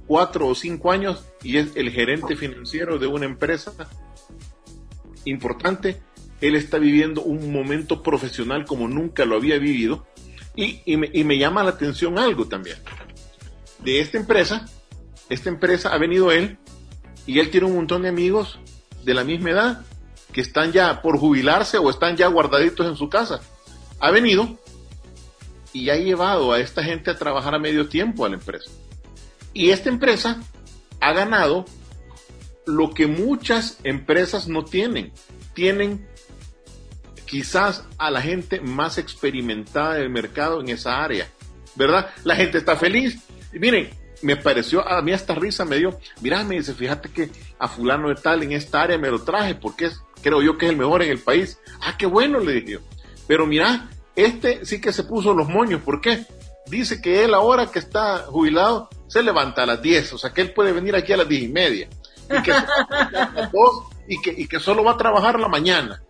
cuatro 0.06 0.46
o 0.49 0.54
cinco 0.54 0.92
años 0.92 1.25
y 1.42 1.56
es 1.56 1.75
el 1.75 1.90
gerente 1.90 2.37
financiero 2.37 2.99
de 2.99 3.06
una 3.06 3.25
empresa 3.25 3.73
importante. 5.25 6.02
Él 6.40 6.54
está 6.54 6.78
viviendo 6.78 7.22
un 7.22 7.52
momento 7.52 8.02
profesional 8.02 8.64
como 8.64 8.88
nunca 8.88 9.24
lo 9.24 9.36
había 9.36 9.58
vivido. 9.58 10.06
Y, 10.54 10.80
y 10.84 10.96
me, 10.96 11.10
me 11.12 11.38
llama 11.38 11.62
la 11.62 11.70
atención 11.70 12.18
algo 12.18 12.46
también. 12.46 12.78
De 13.80 14.00
esta 14.00 14.18
empresa, 14.18 14.66
esta 15.28 15.48
empresa 15.48 15.92
ha 15.92 15.98
venido 15.98 16.32
él 16.32 16.58
y 17.26 17.40
él 17.40 17.50
tiene 17.50 17.66
un 17.66 17.76
montón 17.76 18.02
de 18.02 18.08
amigos 18.08 18.58
de 19.04 19.14
la 19.14 19.24
misma 19.24 19.50
edad 19.50 19.84
que 20.32 20.40
están 20.40 20.72
ya 20.72 21.02
por 21.02 21.18
jubilarse 21.18 21.78
o 21.78 21.90
están 21.90 22.16
ya 22.16 22.26
guardaditos 22.28 22.86
en 22.86 22.96
su 22.96 23.08
casa. 23.08 23.40
Ha 24.00 24.10
venido 24.10 24.58
y 25.72 25.90
ha 25.90 25.96
llevado 25.96 26.52
a 26.52 26.60
esta 26.60 26.82
gente 26.82 27.10
a 27.10 27.16
trabajar 27.16 27.54
a 27.54 27.58
medio 27.58 27.88
tiempo 27.88 28.24
a 28.24 28.28
la 28.28 28.36
empresa. 28.36 28.70
Y 29.52 29.70
esta 29.70 29.88
empresa 29.88 30.42
ha 31.00 31.12
ganado 31.12 31.64
lo 32.66 32.90
que 32.90 33.06
muchas 33.06 33.78
empresas 33.84 34.48
no 34.48 34.64
tienen. 34.64 35.12
Tienen 35.54 36.06
quizás 37.26 37.85
a 37.99 38.11
la 38.11 38.23
gente 38.23 38.61
más 38.61 38.99
experimentada 38.99 39.95
del 39.95 40.11
mercado 40.11 40.61
en 40.61 40.68
esa 40.71 41.02
área, 41.02 41.28
¿verdad? 41.75 42.11
La 42.25 42.37
gente 42.37 42.59
está 42.59 42.76
feliz. 42.76 43.18
Y 43.52 43.59
miren, 43.59 43.90
me 44.23 44.37
pareció, 44.37 44.87
a 44.87 45.02
mí 45.02 45.12
hasta 45.12 45.35
risa 45.35 45.64
me 45.64 45.76
dio, 45.76 45.99
mira, 46.21 46.42
me 46.45 46.56
dice, 46.56 46.75
fíjate 46.75 47.11
que 47.11 47.30
a 47.59 47.68
fulano 47.68 48.09
de 48.09 48.14
tal 48.14 48.42
en 48.42 48.52
esta 48.52 48.83
área 48.83 48.99
me 48.99 49.11
lo 49.11 49.23
traje 49.23 49.54
porque 49.54 49.87
es, 49.87 50.00
creo 50.23 50.42
yo 50.42 50.56
que 50.56 50.66
es 50.66 50.73
el 50.73 50.78
mejor 50.78 51.02
en 51.02 51.11
el 51.11 51.18
país. 51.18 51.59
Ah, 51.80 51.97
qué 51.99 52.06
bueno, 52.06 52.38
le 52.40 52.54
dije 52.54 52.73
yo. 52.73 52.78
Pero 53.26 53.47
mira, 53.47 53.88
este 54.14 54.64
sí 54.64 54.80
que 54.80 54.92
se 54.92 55.04
puso 55.04 55.35
los 55.35 55.49
moños, 55.49 55.83
¿por 55.83 56.00
qué? 56.00 56.25
Dice 56.66 57.00
que 57.00 57.25
él 57.25 57.35
ahora 57.35 57.71
que 57.71 57.78
está 57.78 58.18
jubilado 58.28 58.88
se 59.06 59.23
levanta 59.23 59.62
a 59.62 59.66
las 59.66 59.83
10, 59.83 60.14
o 60.14 60.18
sea 60.18 60.33
que 60.33 60.40
él 60.40 60.52
puede 60.52 60.73
venir 60.73 60.97
aquí 60.97 61.12
a 61.12 61.18
las 61.18 61.28
10 61.28 61.42
y 61.42 61.49
media. 61.49 61.88
Y 64.09 64.23
que, 64.23 64.30
y 64.30 64.47
que 64.47 64.61
solo 64.61 64.85
va 64.85 64.92
a 64.92 64.97
trabajar 64.97 65.40
la 65.40 65.49
mañana. 65.49 66.00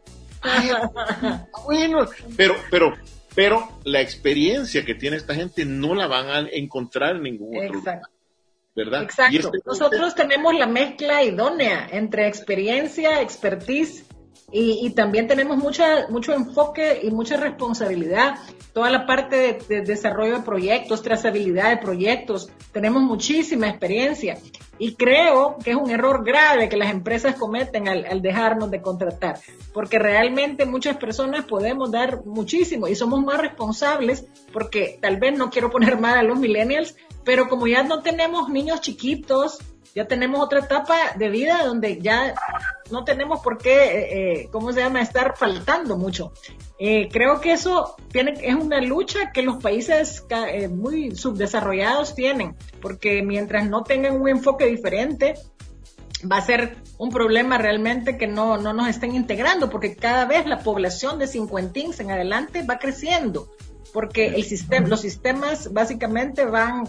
Bueno, 1.64 2.06
pero, 2.36 2.54
pero, 2.70 2.94
pero 3.34 3.68
la 3.84 4.00
experiencia 4.00 4.84
que 4.84 4.94
tiene 4.94 5.16
esta 5.16 5.34
gente 5.34 5.64
no 5.64 5.94
la 5.94 6.06
van 6.06 6.28
a 6.28 6.48
encontrar 6.50 7.16
en 7.16 7.22
ningún 7.22 7.56
otro 7.58 7.74
lugar. 7.74 8.00
¿verdad? 8.74 9.02
Exacto. 9.04 9.36
este- 9.38 9.58
Nosotros 9.64 10.14
tenemos 10.14 10.54
la 10.54 10.66
mezcla 10.66 11.22
idónea 11.22 11.88
entre 11.90 12.28
experiencia, 12.28 13.22
expertise 13.22 14.04
y, 14.52 14.90
también 14.90 15.26
tenemos 15.26 15.56
mucha, 15.56 16.08
mucho 16.08 16.32
enfoque 16.32 17.00
y 17.02 17.10
mucha 17.10 17.36
responsabilidad. 17.36 18.36
Toda 18.72 18.90
la 18.90 19.04
parte 19.04 19.36
de, 19.36 19.52
de 19.68 19.82
desarrollo 19.82 20.36
de 20.38 20.42
proyectos, 20.42 21.02
trazabilidad 21.02 21.70
de 21.70 21.78
proyectos, 21.78 22.50
tenemos 22.72 23.02
muchísima 23.02 23.68
experiencia. 23.68 24.38
Y 24.78 24.94
creo 24.94 25.56
que 25.62 25.70
es 25.70 25.76
un 25.76 25.90
error 25.90 26.24
grave 26.24 26.68
que 26.68 26.76
las 26.76 26.90
empresas 26.90 27.34
cometen 27.36 27.88
al, 27.88 28.04
al 28.04 28.20
dejarnos 28.20 28.70
de 28.70 28.82
contratar, 28.82 29.40
porque 29.72 29.98
realmente 29.98 30.66
muchas 30.66 30.96
personas 30.98 31.46
podemos 31.46 31.90
dar 31.90 32.24
muchísimo 32.26 32.86
y 32.86 32.94
somos 32.94 33.24
más 33.24 33.40
responsables, 33.40 34.26
porque 34.52 34.98
tal 35.00 35.16
vez 35.16 35.36
no 35.36 35.50
quiero 35.50 35.70
poner 35.70 35.98
mal 36.00 36.18
a 36.18 36.22
los 36.22 36.38
millennials, 36.38 36.94
pero 37.24 37.48
como 37.48 37.66
ya 37.66 37.82
no 37.82 38.02
tenemos 38.02 38.48
niños 38.50 38.80
chiquitos, 38.80 39.58
ya 39.94 40.06
tenemos 40.06 40.40
otra 40.40 40.60
etapa 40.60 40.96
de 41.16 41.28
vida 41.28 41.64
donde 41.64 42.00
ya 42.00 42.34
no 42.90 43.04
tenemos 43.04 43.40
por 43.40 43.58
qué, 43.58 43.72
eh, 43.72 44.42
eh, 44.42 44.48
¿cómo 44.50 44.72
se 44.72 44.80
llama?, 44.80 45.00
estar 45.00 45.36
faltando 45.36 45.96
mucho. 45.96 46.32
Eh, 46.78 47.08
creo 47.10 47.40
que 47.40 47.52
eso 47.52 47.96
tiene, 48.12 48.34
es 48.42 48.54
una 48.54 48.80
lucha 48.80 49.32
que 49.32 49.42
los 49.42 49.62
países 49.62 50.24
eh, 50.30 50.68
muy 50.68 51.14
subdesarrollados 51.14 52.14
tienen, 52.14 52.54
porque 52.80 53.22
mientras 53.22 53.68
no 53.68 53.82
tengan 53.82 54.20
un 54.20 54.28
enfoque 54.28 54.66
diferente, 54.66 55.34
va 56.30 56.38
a 56.38 56.42
ser 56.42 56.76
un 56.98 57.10
problema 57.10 57.58
realmente 57.58 58.16
que 58.16 58.26
no, 58.26 58.58
no 58.58 58.72
nos 58.72 58.88
estén 58.88 59.14
integrando, 59.14 59.70
porque 59.70 59.96
cada 59.96 60.26
vez 60.26 60.46
la 60.46 60.58
población 60.58 61.18
de 61.18 61.26
cincuentins 61.26 62.00
en 62.00 62.10
adelante 62.10 62.62
va 62.62 62.78
creciendo, 62.78 63.50
porque 63.92 64.26
el 64.26 64.44
sistema, 64.44 64.86
los 64.88 65.00
sistemas 65.00 65.72
básicamente 65.72 66.44
van, 66.44 66.88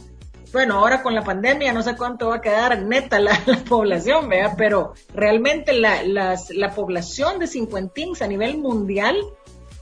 bueno, 0.54 0.76
ahora 0.76 1.04
con 1.04 1.14
la 1.14 1.24
pandemia 1.24 1.74
no 1.74 1.84
sé 1.84 1.96
cuánto 1.96 2.30
va 2.30 2.36
a 2.38 2.42
quedar 2.42 2.82
neta 2.82 3.20
la, 3.20 3.40
la 3.46 3.58
población, 3.58 4.30
pero 4.58 4.94
realmente 5.14 5.74
la, 5.74 6.04
la 6.04 6.72
población 6.76 7.40
de 7.40 7.48
cincuentins 7.48 8.22
a 8.22 8.28
nivel 8.28 8.58
mundial 8.58 9.18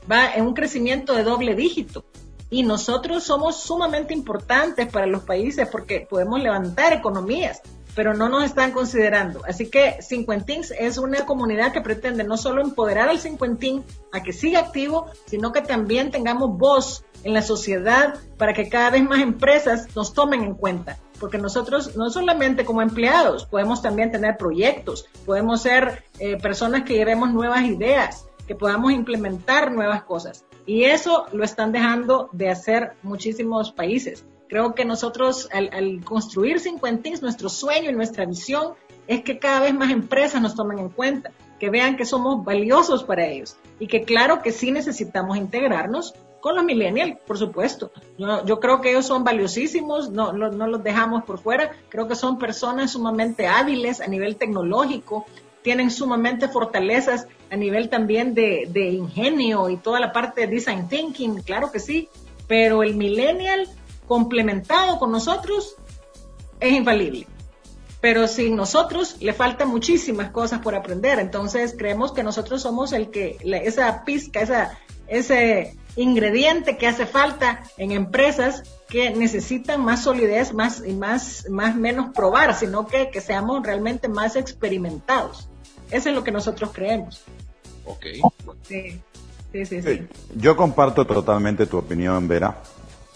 va 0.10 0.34
en 0.34 0.46
un 0.46 0.54
crecimiento 0.54 1.14
de 1.14 1.24
doble 1.24 1.56
dígito. 1.56 2.06
Y 2.50 2.64
nosotros 2.64 3.24
somos 3.24 3.60
sumamente 3.60 4.14
importantes 4.14 4.88
para 4.88 5.08
los 5.08 5.24
países 5.24 5.68
porque 5.68 6.08
podemos 6.08 6.40
levantar 6.42 6.94
economías, 6.94 7.62
pero 7.96 8.14
no 8.14 8.30
nos 8.30 8.44
están 8.44 8.72
considerando. 8.72 9.42
Así 9.48 9.70
que 9.70 9.98
Cincuentins 10.02 10.72
es 10.72 10.98
una 10.98 11.26
comunidad 11.26 11.72
que 11.72 11.82
pretende 11.82 12.24
no 12.24 12.38
solo 12.38 12.62
empoderar 12.62 13.10
al 13.10 13.20
cincuentín 13.20 13.84
a 14.12 14.22
que 14.22 14.34
siga 14.34 14.60
activo, 14.60 15.08
sino 15.26 15.52
que 15.52 15.62
también 15.62 16.12
tengamos 16.12 16.58
voz 16.58 17.06
en 17.24 17.34
la 17.34 17.42
sociedad 17.42 18.20
para 18.38 18.54
que 18.54 18.70
cada 18.70 18.92
vez 18.92 19.04
más 19.04 19.22
empresas 19.22 19.88
nos 19.96 20.14
tomen 20.14 20.44
en 20.44 20.54
cuenta. 20.54 21.00
Porque 21.20 21.38
nosotros 21.38 21.96
no 21.96 22.10
solamente 22.10 22.66
como 22.66 22.82
empleados, 22.82 23.46
podemos 23.46 23.82
también 23.82 24.12
tener 24.12 24.38
proyectos, 24.38 25.08
podemos 25.26 25.62
ser 25.62 26.04
eh, 26.20 26.38
personas 26.38 26.84
que 26.84 26.96
llevemos 26.96 27.32
nuevas 27.34 27.64
ideas, 27.64 28.28
que 28.46 28.56
podamos 28.56 28.92
implementar 28.92 29.72
nuevas 29.72 30.04
cosas. 30.04 30.46
Y 30.66 30.84
eso 30.84 31.26
lo 31.32 31.44
están 31.44 31.72
dejando 31.72 32.30
de 32.34 32.50
hacer 32.50 32.94
muchísimos 33.02 33.72
países. 33.72 34.26
Creo 34.48 34.76
que 34.76 34.86
nosotros 34.86 35.50
al, 35.52 35.70
al 35.74 36.04
construir 36.04 36.60
Cincuentins, 36.60 37.22
nuestro 37.22 37.50
sueño 37.50 37.90
y 37.90 37.94
nuestra 37.94 38.26
visión 38.26 38.74
es 39.08 39.24
que 39.24 39.40
cada 39.40 39.62
vez 39.62 39.74
más 39.74 39.92
empresas 39.92 40.42
nos 40.42 40.56
tomen 40.56 40.80
en 40.80 40.90
cuenta, 40.90 41.32
que 41.60 41.70
vean 41.70 41.96
que 41.96 42.06
somos 42.06 42.44
valiosos 42.44 43.04
para 43.04 43.26
ellos 43.26 43.58
y 43.80 43.88
que 43.88 44.04
claro 44.04 44.42
que 44.42 44.52
sí 44.52 44.72
necesitamos 44.72 45.38
integrarnos 45.38 46.14
con 46.42 46.56
los 46.56 46.64
millennials, 46.64 47.18
por 47.26 47.40
supuesto. 47.40 47.92
Yo, 48.20 48.46
yo 48.46 48.60
creo 48.60 48.80
que 48.80 48.92
ellos 48.92 49.08
son 49.08 49.24
valiosísimos, 49.24 50.12
no, 50.12 50.32
no, 50.32 50.52
no 50.52 50.68
los 50.68 50.84
dejamos 50.84 51.24
por 51.24 51.40
fuera, 51.40 51.72
creo 51.90 52.08
que 52.08 52.16
son 52.16 52.38
personas 52.38 52.92
sumamente 52.92 53.48
hábiles 53.48 54.00
a 54.00 54.08
nivel 54.08 54.36
tecnológico, 54.36 55.26
tienen 55.64 55.90
sumamente 55.90 56.48
fortalezas 56.48 57.28
a 57.50 57.56
nivel 57.56 57.90
también 57.90 58.36
de, 58.36 58.68
de 58.70 58.90
ingenio 58.90 59.70
y 59.70 59.78
toda 59.78 60.00
la 60.00 60.12
parte 60.12 60.42
de 60.42 60.48
design 60.48 60.88
thinking, 60.88 61.42
claro 61.42 61.72
que 61.72 61.80
sí, 61.80 62.10
pero 62.48 62.84
el 62.84 62.96
millennial 62.96 63.68
complementado 64.08 65.00
con 65.00 65.12
nosotros 65.12 65.76
es 66.60 66.74
infalible. 66.74 67.28
Pero 68.02 68.28
sin 68.28 68.56
nosotros 68.56 69.18
le 69.22 69.34
faltan 69.34 69.70
muchísimas 69.70 70.30
cosas 70.30 70.60
por 70.62 70.76
aprender. 70.76 71.20
Entonces 71.20 71.76
creemos 71.78 72.12
que 72.12 72.24
nosotros 72.24 72.62
somos 72.62 72.94
el 72.94 73.10
que, 73.10 73.38
la- 73.44 73.58
esa 73.58 74.04
pizca, 74.06 74.42
esa, 74.42 74.78
ese 75.08 75.76
ingrediente 75.96 76.78
que 76.78 76.88
hace 76.88 77.06
falta 77.06 77.64
en 77.78 77.92
empresas 77.92 78.64
que 78.90 79.10
necesitan 79.12 79.84
más 79.84 80.04
solidez, 80.04 80.54
más 80.54 80.84
y 80.86 80.94
más, 80.94 81.50
más 81.50 81.76
menos 81.76 82.12
probar, 82.14 82.54
sino 82.54 82.86
que, 82.86 83.10
que 83.10 83.22
seamos 83.22 83.64
realmente 83.66 84.08
más 84.08 84.36
experimentados. 84.36 85.48
Eso 85.90 86.10
es 86.10 86.16
lo 86.16 86.24
que 86.24 86.32
nosotros 86.32 86.72
creemos. 86.74 87.24
Ok. 87.86 88.06
Sí, 88.68 89.00
sí, 89.52 89.66
sí. 89.66 89.82
sí. 89.82 90.08
Yo 90.36 90.56
comparto 90.56 91.06
totalmente 91.08 91.66
tu 91.66 91.78
opinión, 91.78 92.28
Vera. 92.28 92.62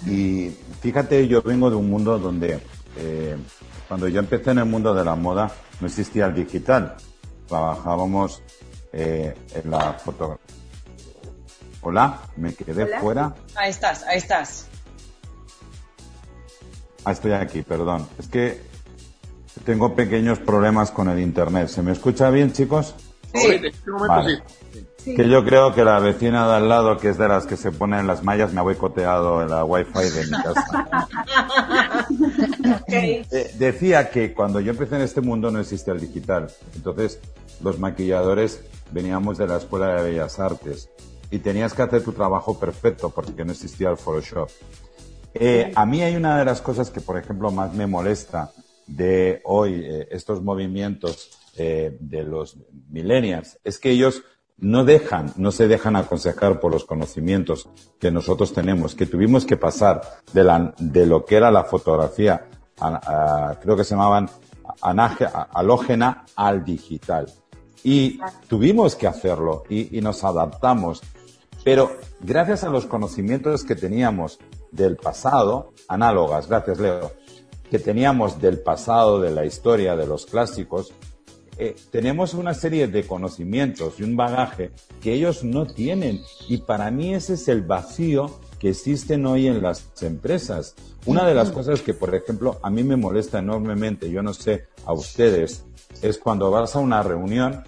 Y 0.06 0.50
fíjate, 0.82 1.28
yo 1.28 1.42
vengo 1.42 1.70
de 1.70 1.76
un 1.76 1.90
mundo 1.90 2.18
donde 2.20 2.60
eh, 2.98 3.36
cuando 3.88 4.08
yo 4.08 4.20
empecé 4.20 4.52
en 4.52 4.60
el 4.60 4.66
mundo 4.66 4.94
de 4.94 5.04
la 5.04 5.16
moda 5.16 5.52
no 5.80 5.88
existía 5.88 6.28
el 6.28 6.36
digital. 6.36 6.96
Trabajábamos 7.48 8.42
eh, 8.94 9.36
en 9.54 9.72
la 9.72 9.94
fotografía. 9.94 10.46
Hola, 11.82 12.20
me 12.36 12.54
quedé 12.54 12.84
Hola. 12.84 13.00
fuera. 13.00 13.36
Ahí 13.56 13.70
estás, 13.70 14.04
ahí 14.04 14.18
estás. 14.18 14.68
Ah, 17.06 17.12
estoy 17.14 17.32
aquí, 17.32 17.62
perdón. 17.62 18.08
Es 18.20 18.28
que 18.28 18.62
tengo 19.66 19.96
pequeños 19.96 20.40
problemas 20.40 20.92
con 20.92 21.10
el 21.10 21.20
internet. 21.20 21.70
¿Se 21.70 21.82
me 21.82 21.92
escucha 21.94 22.30
bien, 22.30 22.52
chicos? 22.52 22.96
Ahorita, 23.34 23.56
en 23.56 23.66
este 23.66 23.92
momento 23.92 24.08
Vale. 24.16 24.44
Sí. 25.10 25.16
Que 25.16 25.30
yo 25.30 25.44
creo 25.46 25.74
que 25.74 25.84
la 25.84 26.00
vecina 26.00 26.48
de 26.48 26.56
al 26.56 26.70
lado, 26.70 26.98
que 26.98 27.10
es 27.10 27.18
de 27.18 27.28
las 27.28 27.46
que 27.46 27.58
se 27.58 27.72
ponen 27.72 28.08
las 28.08 28.24
mallas, 28.24 28.54
me 28.54 28.60
ha 28.60 28.64
boicoteado 28.64 29.46
la 29.46 29.64
wifi 29.64 30.10
de 30.10 30.26
mi 30.26 30.44
casa. 30.44 30.98
Eh, 32.92 33.52
decía 33.58 34.10
que 34.10 34.34
cuando 34.34 34.60
yo 34.60 34.72
empecé 34.72 34.96
en 34.96 35.04
este 35.04 35.22
mundo 35.22 35.52
no 35.52 35.60
existía 35.60 35.94
el 35.94 36.00
digital. 36.00 36.48
Entonces, 36.76 37.20
los 37.62 37.78
maquilladores 37.80 38.62
veníamos 38.92 39.38
de 39.38 39.48
la 39.48 39.58
Escuela 39.58 39.96
de 39.96 40.10
Bellas 40.10 40.40
Artes 40.40 40.90
y 41.32 41.40
tenías 41.40 41.74
que 41.74 41.84
hacer 41.84 42.04
tu 42.04 42.14
trabajo 42.14 42.60
perfecto 42.60 43.10
porque 43.10 43.46
no 43.46 43.52
existía 43.52 43.90
el 43.90 43.98
Photoshop. 43.98 44.50
Eh, 45.34 45.72
a 45.76 45.86
mí 45.86 46.02
hay 46.02 46.16
una 46.16 46.38
de 46.38 46.46
las 46.46 46.62
cosas 46.62 46.90
que, 46.90 47.02
por 47.02 47.18
ejemplo, 47.18 47.52
más 47.52 47.74
me 47.74 47.86
molesta 47.86 48.52
de 48.88 49.42
hoy, 49.44 49.84
eh, 49.86 50.08
estos 50.12 50.42
movimientos 50.42 51.30
eh, 51.58 51.96
de 52.00 52.24
los 52.24 52.58
millennials, 52.90 53.60
es 53.64 53.78
que 53.78 53.92
ellos 53.92 54.24
no 54.62 54.84
dejan, 54.84 55.32
no 55.38 55.52
se 55.52 55.68
dejan 55.68 55.96
aconsejar 55.96 56.60
por 56.60 56.72
los 56.72 56.86
conocimientos 56.86 57.70
que 58.00 58.12
nosotros 58.12 58.54
tenemos, 58.54 58.96
que 58.96 59.06
tuvimos 59.06 59.46
que 59.46 59.58
pasar 59.58 60.02
de, 60.34 60.44
la, 60.44 60.74
de 60.78 61.06
lo 61.06 61.26
que 61.26 61.38
era 61.38 61.52
la 61.52 61.64
fotografía, 61.64 62.48
creo 63.62 63.76
que 63.76 63.84
se 63.84 63.92
llamaban 63.96 64.30
al 66.36 66.66
digital. 66.66 67.32
Y 67.84 68.20
tuvimos 68.48 68.96
que 68.96 69.08
hacerlo 69.08 69.64
y, 69.70 69.98
y 69.98 70.02
nos 70.02 70.24
adaptamos. 70.24 71.02
Pero 71.64 71.92
gracias 72.20 72.64
a 72.64 72.70
los 72.70 72.86
conocimientos 72.86 73.64
que 73.64 73.76
teníamos 73.76 74.40
del 74.72 74.98
pasado, 74.98 75.74
análogas, 75.88 76.48
gracias 76.48 76.80
Leo, 76.80 77.12
que 77.70 77.80
teníamos 77.80 78.42
del 78.42 78.60
pasado, 78.60 79.20
de 79.20 79.32
la 79.32 79.46
historia, 79.46 79.96
de 79.96 80.08
los 80.08 80.26
clásicos, 80.26 80.92
eh, 81.62 81.76
tenemos 81.92 82.34
una 82.34 82.54
serie 82.54 82.88
de 82.88 83.06
conocimientos 83.06 84.00
y 84.00 84.04
un 84.04 84.16
bagaje 84.16 84.72
que 85.02 85.12
ellos 85.12 85.44
no 85.44 85.68
tienen. 85.68 86.22
Y 86.48 86.60
para 86.60 86.90
mí 86.90 87.14
ese 87.14 87.34
es 87.34 87.50
el 87.50 87.64
vacío 87.64 88.40
que 88.60 88.70
existen 88.70 89.26
hoy 89.26 89.48
en 89.48 89.62
las 89.62 89.92
empresas. 90.02 90.76
Una 91.06 91.28
de 91.28 91.36
las 91.36 91.52
cosas 91.52 91.82
que, 91.82 91.94
por 91.94 92.16
ejemplo, 92.16 92.60
a 92.64 92.70
mí 92.70 92.84
me 92.84 92.96
molesta 92.96 93.40
enormemente, 93.40 94.10
yo 94.10 94.24
no 94.24 94.34
sé 94.34 94.68
a 94.86 94.94
ustedes, 94.94 95.66
es 96.02 96.18
cuando 96.18 96.50
vas 96.50 96.78
a 96.78 96.80
una 96.80 97.04
reunión, 97.04 97.66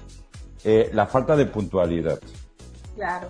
eh, 0.64 0.90
la 0.94 1.08
falta 1.08 1.36
de 1.36 1.48
puntualidad. 1.48 2.22
Claro. 2.96 3.30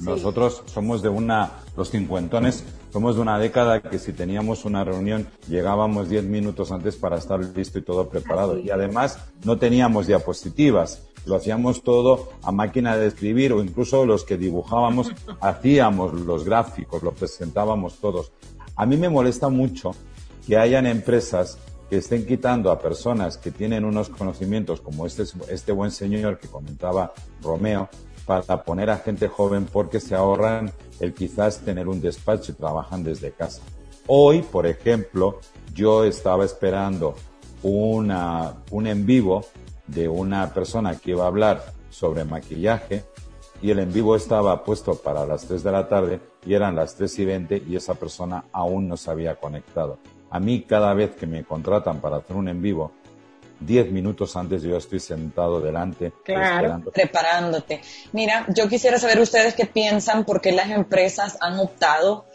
nosotros 0.00 0.64
somos 0.66 1.00
de 1.00 1.10
una, 1.10 1.52
los 1.76 1.90
cincuentones, 1.90 2.64
somos 2.94 3.16
de 3.16 3.22
una 3.22 3.40
década 3.40 3.82
que 3.82 3.98
si 3.98 4.12
teníamos 4.12 4.64
una 4.64 4.84
reunión 4.84 5.26
llegábamos 5.48 6.08
diez 6.08 6.22
minutos 6.22 6.70
antes 6.70 6.94
para 6.94 7.16
estar 7.18 7.40
listo 7.40 7.80
y 7.80 7.82
todo 7.82 8.08
preparado. 8.08 8.56
Y 8.56 8.70
además 8.70 9.18
no 9.44 9.58
teníamos 9.58 10.06
diapositivas, 10.06 11.02
lo 11.26 11.34
hacíamos 11.34 11.82
todo 11.82 12.28
a 12.44 12.52
máquina 12.52 12.96
de 12.96 13.08
escribir 13.08 13.52
o 13.52 13.64
incluso 13.64 14.06
los 14.06 14.22
que 14.22 14.36
dibujábamos 14.36 15.10
hacíamos 15.40 16.14
los 16.20 16.44
gráficos, 16.44 17.02
lo 17.02 17.10
presentábamos 17.10 17.96
todos. 17.96 18.30
A 18.76 18.86
mí 18.86 18.96
me 18.96 19.08
molesta 19.08 19.48
mucho 19.48 19.90
que 20.46 20.56
hayan 20.56 20.86
empresas 20.86 21.58
que 21.90 21.96
estén 21.96 22.24
quitando 22.24 22.70
a 22.70 22.78
personas 22.78 23.38
que 23.38 23.50
tienen 23.50 23.84
unos 23.84 24.08
conocimientos 24.08 24.80
como 24.80 25.04
este, 25.04 25.24
este 25.50 25.72
buen 25.72 25.90
señor 25.90 26.38
que 26.38 26.46
comentaba 26.46 27.12
Romeo, 27.42 27.88
para 28.26 28.64
poner 28.64 28.90
a 28.90 28.98
gente 28.98 29.28
joven 29.28 29.66
porque 29.70 30.00
se 30.00 30.14
ahorran 30.14 30.72
el 31.00 31.14
quizás 31.14 31.60
tener 31.60 31.88
un 31.88 32.00
despacho 32.00 32.52
y 32.52 32.54
trabajan 32.54 33.04
desde 33.04 33.32
casa. 33.32 33.62
Hoy, 34.06 34.42
por 34.42 34.66
ejemplo, 34.66 35.40
yo 35.74 36.04
estaba 36.04 36.44
esperando 36.44 37.14
una, 37.62 38.54
un 38.70 38.86
en 38.86 39.06
vivo 39.06 39.44
de 39.86 40.08
una 40.08 40.52
persona 40.52 40.96
que 40.96 41.12
iba 41.12 41.24
a 41.24 41.28
hablar 41.28 41.64
sobre 41.90 42.24
maquillaje 42.24 43.04
y 43.62 43.70
el 43.70 43.78
en 43.78 43.92
vivo 43.92 44.16
estaba 44.16 44.62
puesto 44.64 44.94
para 44.96 45.24
las 45.24 45.46
3 45.46 45.62
de 45.62 45.72
la 45.72 45.88
tarde 45.88 46.20
y 46.44 46.54
eran 46.54 46.74
las 46.76 46.96
3 46.96 47.18
y 47.18 47.24
20 47.24 47.62
y 47.66 47.76
esa 47.76 47.94
persona 47.94 48.44
aún 48.52 48.88
no 48.88 48.96
se 48.96 49.10
había 49.10 49.36
conectado. 49.36 49.98
A 50.30 50.40
mí 50.40 50.62
cada 50.62 50.92
vez 50.92 51.14
que 51.14 51.26
me 51.26 51.44
contratan 51.44 52.00
para 52.00 52.16
hacer 52.16 52.36
un 52.36 52.48
en 52.48 52.60
vivo, 52.60 52.92
diez 53.60 53.90
minutos 53.90 54.36
antes 54.36 54.62
yo 54.62 54.76
estoy 54.76 55.00
sentado 55.00 55.60
delante. 55.60 56.12
Claro, 56.24 56.82
preparándote. 56.92 57.80
Mira, 58.12 58.46
yo 58.48 58.68
quisiera 58.68 58.98
saber 58.98 59.20
ustedes 59.20 59.54
qué 59.54 59.66
piensan, 59.66 60.24
por 60.24 60.40
qué 60.40 60.52
las 60.52 60.70
empresas 60.70 61.38
han 61.40 61.58
optado 61.58 62.26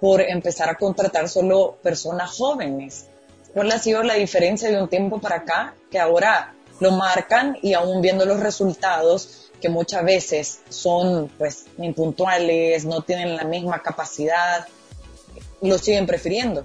por 0.00 0.20
empezar 0.20 0.68
a 0.68 0.76
contratar 0.76 1.28
solo 1.28 1.78
personas 1.82 2.30
jóvenes. 2.30 3.08
¿Cuál 3.52 3.72
ha 3.72 3.78
sido 3.78 4.02
la 4.02 4.14
diferencia 4.14 4.70
de 4.70 4.80
un 4.80 4.88
tiempo 4.88 5.20
para 5.20 5.36
acá? 5.36 5.74
Que 5.90 5.98
ahora 5.98 6.54
lo 6.80 6.92
marcan 6.92 7.58
y 7.62 7.74
aún 7.74 8.00
viendo 8.00 8.24
los 8.24 8.40
resultados, 8.40 9.50
que 9.60 9.68
muchas 9.68 10.04
veces 10.04 10.60
son 10.68 11.28
pues 11.36 11.66
impuntuales, 11.78 12.84
no 12.84 13.02
tienen 13.02 13.36
la 13.36 13.44
misma 13.44 13.82
capacidad, 13.82 14.66
lo 15.60 15.78
siguen 15.78 16.06
prefiriendo. 16.06 16.64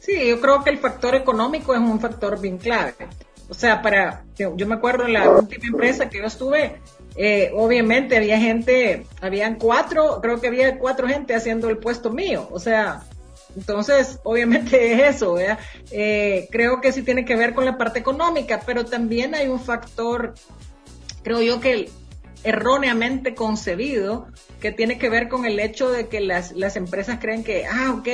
Sí, 0.00 0.28
yo 0.28 0.40
creo 0.40 0.62
que 0.62 0.70
el 0.70 0.78
factor 0.78 1.14
económico 1.14 1.74
es 1.74 1.80
un 1.80 2.00
factor 2.00 2.40
bien 2.40 2.58
clave. 2.58 2.94
O 3.48 3.54
sea, 3.54 3.80
para, 3.80 4.24
yo, 4.36 4.54
me 4.66 4.74
acuerdo 4.74 5.08
la 5.08 5.28
última 5.30 5.66
empresa 5.66 6.10
que 6.10 6.18
yo 6.18 6.24
estuve, 6.24 6.80
eh, 7.16 7.50
obviamente 7.54 8.16
había 8.16 8.38
gente, 8.38 9.06
habían 9.22 9.56
cuatro, 9.56 10.20
creo 10.20 10.40
que 10.40 10.48
había 10.48 10.78
cuatro 10.78 11.08
gente 11.08 11.34
haciendo 11.34 11.70
el 11.70 11.78
puesto 11.78 12.10
mío. 12.10 12.46
O 12.50 12.60
sea, 12.60 13.02
entonces, 13.56 14.20
obviamente 14.22 14.92
es 15.08 15.16
eso, 15.16 15.34
¿verdad? 15.34 15.58
Eh, 15.90 16.46
creo 16.50 16.80
que 16.80 16.92
sí 16.92 17.02
tiene 17.02 17.24
que 17.24 17.36
ver 17.36 17.54
con 17.54 17.64
la 17.64 17.78
parte 17.78 17.98
económica, 17.98 18.60
pero 18.66 18.84
también 18.84 19.34
hay 19.34 19.48
un 19.48 19.60
factor, 19.60 20.34
creo 21.22 21.40
yo 21.40 21.58
que 21.58 21.90
erróneamente 22.44 23.34
concebido 23.34 24.28
que 24.60 24.72
tiene 24.72 24.98
que 24.98 25.08
ver 25.08 25.28
con 25.28 25.44
el 25.44 25.60
hecho 25.60 25.90
de 25.90 26.08
que 26.08 26.20
las, 26.20 26.52
las 26.52 26.76
empresas 26.76 27.18
creen 27.20 27.44
que, 27.44 27.66
ah, 27.66 27.94
ok, 27.98 28.08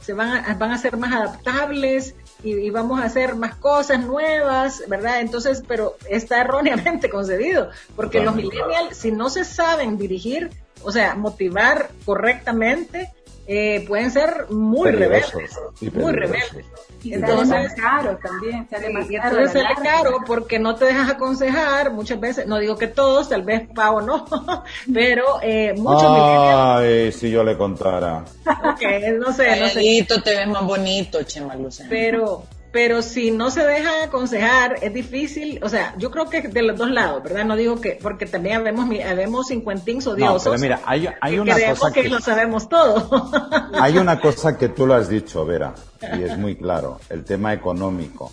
se 0.00 0.12
van 0.12 0.44
a, 0.44 0.54
van 0.54 0.70
a 0.70 0.78
ser 0.78 0.96
más 0.96 1.12
adaptables 1.12 2.14
y, 2.42 2.70
vamos 2.70 3.00
a 3.00 3.04
hacer 3.04 3.34
más 3.34 3.56
cosas 3.56 4.04
nuevas, 4.04 4.82
¿verdad? 4.88 5.20
Entonces, 5.20 5.62
pero 5.66 5.96
está 6.08 6.40
erróneamente 6.40 7.10
concebido, 7.10 7.70
porque 7.96 8.20
los 8.20 8.34
millennials, 8.34 8.96
si 8.96 9.10
no 9.10 9.28
se 9.30 9.44
saben 9.44 9.98
dirigir, 9.98 10.50
o 10.82 10.92
sea, 10.92 11.14
motivar 11.16 11.90
correctamente, 12.04 13.12
eh, 13.50 13.82
pueden 13.88 14.10
ser 14.10 14.46
muy 14.50 14.90
rebeldes, 14.90 15.58
muy 15.94 16.12
rebeldes. 16.12 16.66
entonces, 17.02 17.72
caro 17.80 18.18
también, 18.22 18.68
sale 18.68 18.90
más 18.90 19.06
caro. 19.06 19.38
Entonces 19.38 19.62
sale 19.62 19.74
caro 19.82 20.18
porque 20.26 20.58
no 20.58 20.74
te 20.74 20.84
dejas 20.84 21.10
aconsejar 21.10 21.90
muchas 21.94 22.20
veces, 22.20 22.46
no 22.46 22.58
digo 22.58 22.76
que 22.76 22.88
todos, 22.88 23.30
tal 23.30 23.44
vez 23.44 23.66
Pau 23.74 24.02
no, 24.02 24.26
pero 24.92 25.40
eh, 25.40 25.72
muchos 25.78 26.04
Ay, 26.04 27.10
si 27.10 27.30
yo 27.30 27.42
le 27.42 27.56
contara. 27.56 28.22
ok, 28.46 28.82
no 29.18 29.32
sé, 29.32 29.58
no 29.58 29.68
sé. 29.70 30.06
te 30.22 30.36
ves 30.36 30.46
más 30.46 30.66
bonito, 30.66 31.22
Chema 31.22 31.56
Pero, 31.88 32.44
pero 32.70 33.02
si 33.02 33.30
no 33.30 33.50
se 33.50 33.64
deja 33.64 34.04
aconsejar, 34.04 34.76
es 34.82 34.92
difícil, 34.92 35.58
o 35.62 35.68
sea, 35.68 35.94
yo 35.98 36.10
creo 36.10 36.28
que 36.28 36.42
de 36.42 36.62
los 36.62 36.76
dos 36.76 36.90
lados, 36.90 37.22
¿verdad? 37.22 37.44
No 37.44 37.56
digo 37.56 37.80
que, 37.80 37.98
porque 38.00 38.26
también 38.26 38.62
vemos, 38.62 38.88
vemos 38.88 39.48
cincuentins 39.48 40.06
odiosos. 40.06 40.44
No, 40.44 40.50
pero 40.50 40.60
mira, 40.60 40.80
hay, 40.84 41.08
hay 41.20 41.38
una 41.38 41.54
cosa 41.54 41.92
que, 41.92 42.08
lo 42.08 42.20
sabemos 42.20 42.68
todo. 42.68 43.30
hay 43.72 43.96
una 43.96 44.20
cosa 44.20 44.58
que 44.58 44.68
tú 44.68 44.86
lo 44.86 44.94
has 44.94 45.08
dicho, 45.08 45.44
Vera, 45.46 45.74
y 46.16 46.22
es 46.22 46.36
muy 46.36 46.56
claro, 46.56 47.00
el 47.08 47.24
tema 47.24 47.52
económico. 47.54 48.30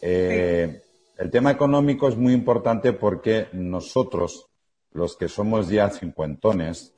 Eh, 0.00 0.82
el 1.16 1.30
tema 1.30 1.50
económico 1.50 2.08
es 2.08 2.16
muy 2.16 2.32
importante 2.32 2.92
porque 2.92 3.48
nosotros, 3.52 4.48
los 4.92 5.16
que 5.16 5.28
somos 5.28 5.68
ya 5.68 5.90
cincuentones, 5.90 6.92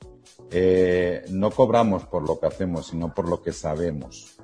eh, 0.51 1.23
no 1.29 1.51
cobramos 1.51 2.05
por 2.05 2.27
lo 2.27 2.39
que 2.39 2.47
hacemos, 2.47 2.87
sino 2.87 3.13
por 3.13 3.29
lo 3.29 3.41
que 3.41 3.53
sabemos. 3.53 4.38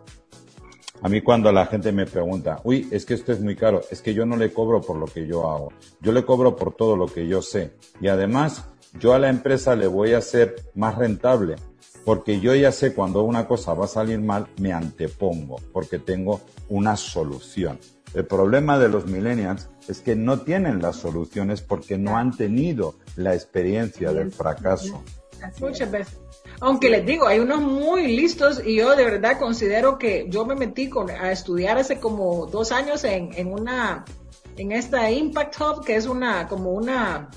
A 1.02 1.10
mí 1.10 1.22
cuando 1.22 1.52
la 1.52 1.66
gente 1.68 1.92
me 1.92 2.06
pregunta, 2.06 2.62
uy, 2.64 2.88
es 2.92 3.06
que 3.06 3.14
esto 3.14 3.32
es 3.32 3.40
muy 3.40 3.56
caro, 3.56 3.82
es 3.92 4.02
que 4.02 4.14
yo 4.14 4.26
no 4.26 4.38
le 4.38 4.52
cobro 4.52 4.82
por 4.82 4.98
lo 4.98 5.06
que 5.06 5.28
yo 5.28 5.50
hago, 5.50 5.72
yo 6.02 6.12
le 6.12 6.26
cobro 6.26 6.56
por 6.56 6.74
todo 6.74 6.96
lo 6.96 7.06
que 7.08 7.28
yo 7.28 7.42
sé. 7.42 7.74
Y 8.02 8.08
además, 8.08 8.66
yo 9.00 9.14
a 9.14 9.20
la 9.20 9.30
empresa 9.30 9.76
le 9.76 9.88
voy 9.88 10.14
a 10.14 10.20
hacer 10.20 10.56
más 10.74 10.96
rentable, 10.96 11.58
porque 12.06 12.40
yo 12.40 12.56
ya 12.56 12.72
sé 12.72 12.94
cuando 12.94 13.24
una 13.24 13.48
cosa 13.48 13.74
va 13.74 13.86
a 13.86 13.90
salir 13.90 14.20
mal, 14.20 14.48
me 14.60 14.74
antepongo, 14.74 15.58
porque 15.74 16.00
tengo 16.00 16.42
una 16.70 16.96
solución. 16.96 17.78
El 18.14 18.26
problema 18.26 18.80
de 18.80 18.88
los 18.88 19.08
millennials 19.08 19.70
es 19.90 20.00
que 20.00 20.16
no 20.16 20.40
tienen 20.40 20.82
las 20.82 20.96
soluciones 20.96 21.62
porque 21.62 21.98
no 21.98 22.18
han 22.18 22.36
tenido 22.36 22.96
la 23.18 23.34
experiencia 23.34 24.14
del 24.14 24.32
fracaso. 24.32 25.04
Muchas 25.60 25.92
veces. 25.92 26.25
Aunque 26.62 26.90
les 26.90 27.06
digo, 27.06 27.28
hay 27.28 27.40
unos 27.40 27.62
muy 27.62 28.08
listos 28.16 28.62
y 28.66 28.76
yo 28.76 28.96
de 28.96 29.04
verdad 29.04 29.38
considero 29.38 29.98
que 29.98 30.28
yo 30.30 30.46
me 30.46 30.56
metí 30.56 30.90
con, 30.90 31.10
a 31.10 31.32
estudiar 31.32 31.78
hace 31.78 32.00
como 32.00 32.46
dos 32.46 32.72
años 32.72 33.04
en, 33.04 33.34
en 33.34 33.52
una, 33.52 34.06
en 34.58 34.72
esta 34.72 35.12
Impact 35.12 35.60
Hub, 35.60 35.86
que 35.86 35.96
es 35.96 36.06
una, 36.06 36.48
como 36.48 36.72
una, 36.72 37.30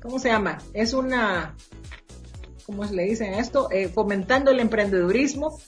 ¿cómo 0.00 0.18
se 0.18 0.28
llama? 0.28 0.58
Es 0.72 0.94
una, 0.94 1.54
¿cómo 2.66 2.86
se 2.86 2.94
le 2.94 3.04
dicen 3.04 3.34
esto? 3.34 3.68
Eh, 3.70 3.88
fomentando 3.88 4.50
el 4.50 4.60
emprendedurismo. 4.60 5.58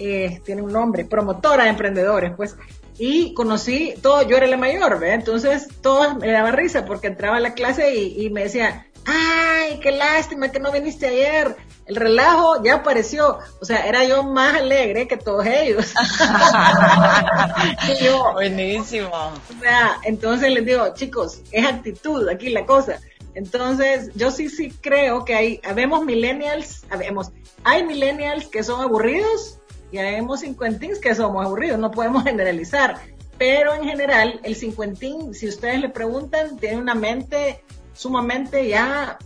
Eh, 0.00 0.40
tiene 0.44 0.62
un 0.62 0.72
nombre, 0.72 1.04
promotora 1.04 1.64
de 1.64 1.70
emprendedores, 1.70 2.32
pues. 2.36 2.56
Y 2.98 3.34
conocí 3.34 3.94
todo, 4.02 4.22
yo 4.22 4.36
era 4.36 4.46
la 4.46 4.56
mayor, 4.56 4.98
¿ve? 4.98 5.14
Entonces, 5.14 5.68
todos 5.82 6.16
me 6.16 6.32
daba 6.32 6.50
risa 6.50 6.84
porque 6.84 7.06
entraba 7.06 7.36
a 7.36 7.40
la 7.40 7.54
clase 7.54 7.94
y, 7.94 8.26
y 8.26 8.30
me 8.30 8.44
decía, 8.44 8.86
ay, 9.04 9.78
qué 9.80 9.92
lástima 9.92 10.50
que 10.50 10.58
no 10.58 10.72
viniste 10.72 11.06
ayer 11.06 11.56
el 11.88 11.96
relajo 11.96 12.62
ya 12.62 12.74
apareció, 12.74 13.38
o 13.60 13.64
sea, 13.64 13.86
era 13.86 14.04
yo 14.04 14.22
más 14.22 14.56
alegre 14.56 15.08
que 15.08 15.16
todos 15.16 15.46
ellos. 15.46 15.94
Buenísimo. 18.34 19.08
O 19.08 19.60
sea, 19.60 19.98
entonces 20.04 20.52
les 20.52 20.66
digo, 20.66 20.92
chicos, 20.94 21.40
es 21.50 21.66
actitud 21.66 22.28
aquí 22.28 22.50
la 22.50 22.66
cosa. 22.66 23.00
Entonces, 23.34 24.10
yo 24.14 24.30
sí, 24.30 24.50
sí 24.50 24.70
creo 24.82 25.24
que 25.24 25.34
hay, 25.34 25.60
habemos 25.64 26.04
millennials, 26.04 26.84
habemos, 26.90 27.30
hay 27.64 27.84
millennials 27.84 28.48
que 28.48 28.62
son 28.62 28.82
aburridos 28.82 29.58
y 29.90 29.98
habemos 29.98 30.40
cincuentins 30.40 30.98
que 30.98 31.14
somos 31.14 31.44
aburridos, 31.44 31.78
no 31.78 31.90
podemos 31.90 32.24
generalizar. 32.24 33.00
Pero 33.38 33.74
en 33.74 33.84
general, 33.84 34.40
el 34.42 34.56
cincuentín, 34.56 35.32
si 35.32 35.48
ustedes 35.48 35.80
le 35.80 35.88
preguntan, 35.88 36.56
tiene 36.58 36.78
una 36.78 36.94
mente 36.94 37.62
sumamente 37.92 38.68
ya 38.68 39.18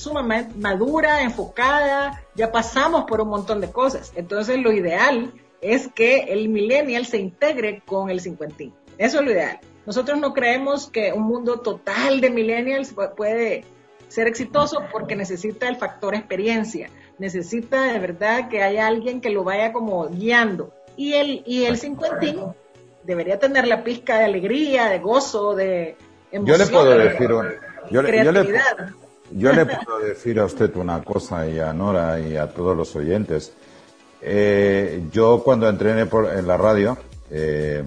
sumamente 0.00 0.54
madura, 0.56 1.22
enfocada, 1.22 2.24
ya 2.34 2.50
pasamos 2.50 3.04
por 3.04 3.20
un 3.20 3.28
montón 3.28 3.60
de 3.60 3.70
cosas. 3.70 4.12
Entonces 4.16 4.58
lo 4.58 4.72
ideal 4.72 5.32
es 5.60 5.88
que 5.88 6.20
el 6.28 6.48
millennial 6.48 7.04
se 7.06 7.18
integre 7.18 7.82
con 7.84 8.10
el 8.10 8.20
cincuentín. 8.20 8.72
Eso 8.96 9.18
es 9.18 9.24
lo 9.24 9.30
ideal. 9.30 9.60
Nosotros 9.86 10.18
no 10.18 10.32
creemos 10.32 10.88
que 10.88 11.12
un 11.12 11.24
mundo 11.24 11.60
total 11.60 12.20
de 12.20 12.30
millennials 12.30 12.94
puede 13.16 13.64
ser 14.08 14.26
exitoso 14.26 14.82
porque 14.90 15.16
necesita 15.16 15.68
el 15.68 15.76
factor 15.76 16.14
experiencia, 16.14 16.90
necesita 17.20 17.92
de 17.92 17.98
verdad 17.98 18.48
que 18.48 18.62
haya 18.62 18.86
alguien 18.86 19.20
que 19.20 19.30
lo 19.30 19.44
vaya 19.44 19.72
como 19.72 20.08
guiando. 20.08 20.72
Y 20.96 21.12
el, 21.12 21.42
y 21.46 21.64
el 21.64 21.76
cincuentín 21.76 22.40
debería 23.04 23.38
tener 23.38 23.66
la 23.66 23.84
pizca 23.84 24.18
de 24.18 24.24
alegría, 24.24 24.88
de 24.88 24.98
gozo, 24.98 25.54
de 25.54 25.96
emoción. 26.32 26.58
Yo 26.58 26.64
le 26.64 26.70
puedo 26.70 26.98
decir, 26.98 27.28
yo, 27.90 28.02
yo 29.32 29.52
le 29.52 29.66
puedo 29.66 29.98
decir 30.00 30.40
a 30.40 30.46
usted 30.46 30.74
una 30.76 31.02
cosa 31.04 31.46
y 31.46 31.58
a 31.58 31.72
Nora 31.74 32.18
y 32.20 32.36
a 32.36 32.48
todos 32.48 32.74
los 32.74 32.96
oyentes. 32.96 33.52
Eh, 34.22 35.02
yo 35.12 35.42
cuando 35.44 35.68
entrené 35.68 36.06
por, 36.06 36.26
en 36.26 36.46
la 36.46 36.56
radio, 36.56 36.96
eh, 37.30 37.84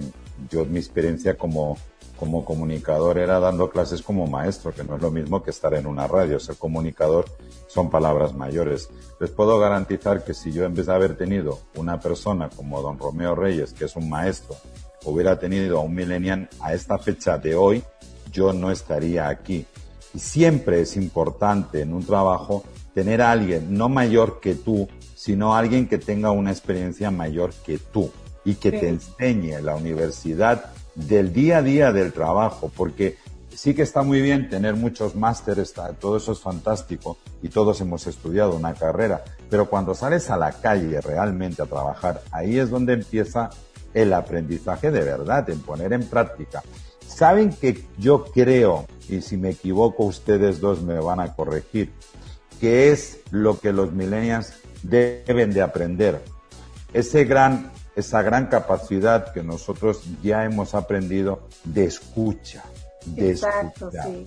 yo 0.48 0.64
mi 0.64 0.78
experiencia 0.78 1.36
como, 1.36 1.76
como 2.18 2.44
comunicador 2.44 3.18
era 3.18 3.40
dando 3.40 3.70
clases 3.70 4.02
como 4.02 4.26
maestro, 4.26 4.72
que 4.72 4.84
no 4.84 4.96
es 4.96 5.02
lo 5.02 5.10
mismo 5.10 5.42
que 5.42 5.50
estar 5.50 5.74
en 5.74 5.86
una 5.86 6.06
radio. 6.06 6.38
Ser 6.38 6.56
comunicador 6.56 7.26
son 7.66 7.90
palabras 7.90 8.34
mayores. 8.34 8.88
Les 9.20 9.30
puedo 9.30 9.58
garantizar 9.58 10.24
que 10.24 10.34
si 10.34 10.52
yo 10.52 10.64
en 10.64 10.74
vez 10.74 10.86
de 10.86 10.94
haber 10.94 11.16
tenido 11.16 11.60
una 11.76 12.00
persona 12.00 12.48
como 12.48 12.80
don 12.82 12.98
Romeo 12.98 13.34
Reyes, 13.34 13.72
que 13.72 13.86
es 13.86 13.96
un 13.96 14.08
maestro, 14.08 14.56
hubiera 15.04 15.38
tenido 15.38 15.78
a 15.78 15.82
un 15.82 15.94
millennial 15.94 16.48
a 16.60 16.74
esta 16.74 16.98
fecha 16.98 17.38
de 17.38 17.54
hoy, 17.54 17.82
yo 18.32 18.52
no 18.52 18.70
estaría 18.70 19.28
aquí. 19.28 19.66
Y 20.12 20.18
siempre 20.18 20.80
es 20.80 20.96
importante 20.96 21.80
en 21.80 21.92
un 21.92 22.04
trabajo 22.04 22.64
tener 22.94 23.20
a 23.22 23.32
alguien 23.32 23.76
no 23.76 23.88
mayor 23.88 24.40
que 24.40 24.54
tú, 24.54 24.88
sino 25.16 25.54
alguien 25.54 25.88
que 25.88 25.98
tenga 25.98 26.30
una 26.30 26.52
experiencia 26.52 27.10
mayor 27.10 27.52
que 27.64 27.78
tú 27.78 28.10
y 28.44 28.54
que 28.54 28.70
te 28.70 28.88
enseñe 28.88 29.60
la 29.60 29.74
universidad 29.74 30.72
del 30.94 31.32
día 31.32 31.58
a 31.58 31.62
día 31.62 31.92
del 31.92 32.12
trabajo, 32.12 32.70
porque 32.76 33.16
sí 33.54 33.74
que 33.74 33.82
está 33.82 34.02
muy 34.02 34.20
bien 34.20 34.48
tener 34.48 34.74
muchos 34.74 35.14
másteres, 35.14 35.74
todo 36.00 36.16
eso 36.16 36.32
es 36.32 36.40
fantástico 36.40 37.18
y 37.42 37.48
todos 37.48 37.80
hemos 37.80 38.06
estudiado 38.06 38.54
una 38.56 38.74
carrera, 38.74 39.24
pero 39.48 39.68
cuando 39.68 39.94
sales 39.94 40.30
a 40.30 40.36
la 40.36 40.52
calle 40.52 41.00
realmente 41.00 41.62
a 41.62 41.66
trabajar, 41.66 42.22
ahí 42.30 42.58
es 42.58 42.70
donde 42.70 42.94
empieza 42.94 43.50
el 43.92 44.12
aprendizaje 44.12 44.90
de 44.90 45.04
verdad, 45.04 45.48
en 45.50 45.60
poner 45.60 45.92
en 45.92 46.04
práctica. 46.04 46.62
Saben 47.06 47.50
que 47.50 47.86
yo 47.96 48.24
creo, 48.24 48.86
y 49.08 49.20
si 49.20 49.36
me 49.36 49.50
equivoco 49.50 50.04
ustedes 50.04 50.60
dos 50.60 50.82
me 50.82 50.98
van 50.98 51.20
a 51.20 51.34
corregir, 51.34 51.92
que 52.60 52.90
es 52.90 53.20
lo 53.30 53.60
que 53.60 53.72
los 53.72 53.92
millennials 53.92 54.54
deben 54.82 55.52
de 55.52 55.62
aprender. 55.62 56.22
Ese 56.92 57.24
gran, 57.24 57.70
esa 57.96 58.22
gran 58.22 58.46
capacidad 58.46 59.32
que 59.32 59.42
nosotros 59.42 60.02
ya 60.22 60.44
hemos 60.44 60.74
aprendido 60.74 61.48
de 61.64 61.84
escucha. 61.84 62.64
De 63.06 63.30
Exacto, 63.30 63.90
sí. 63.90 64.24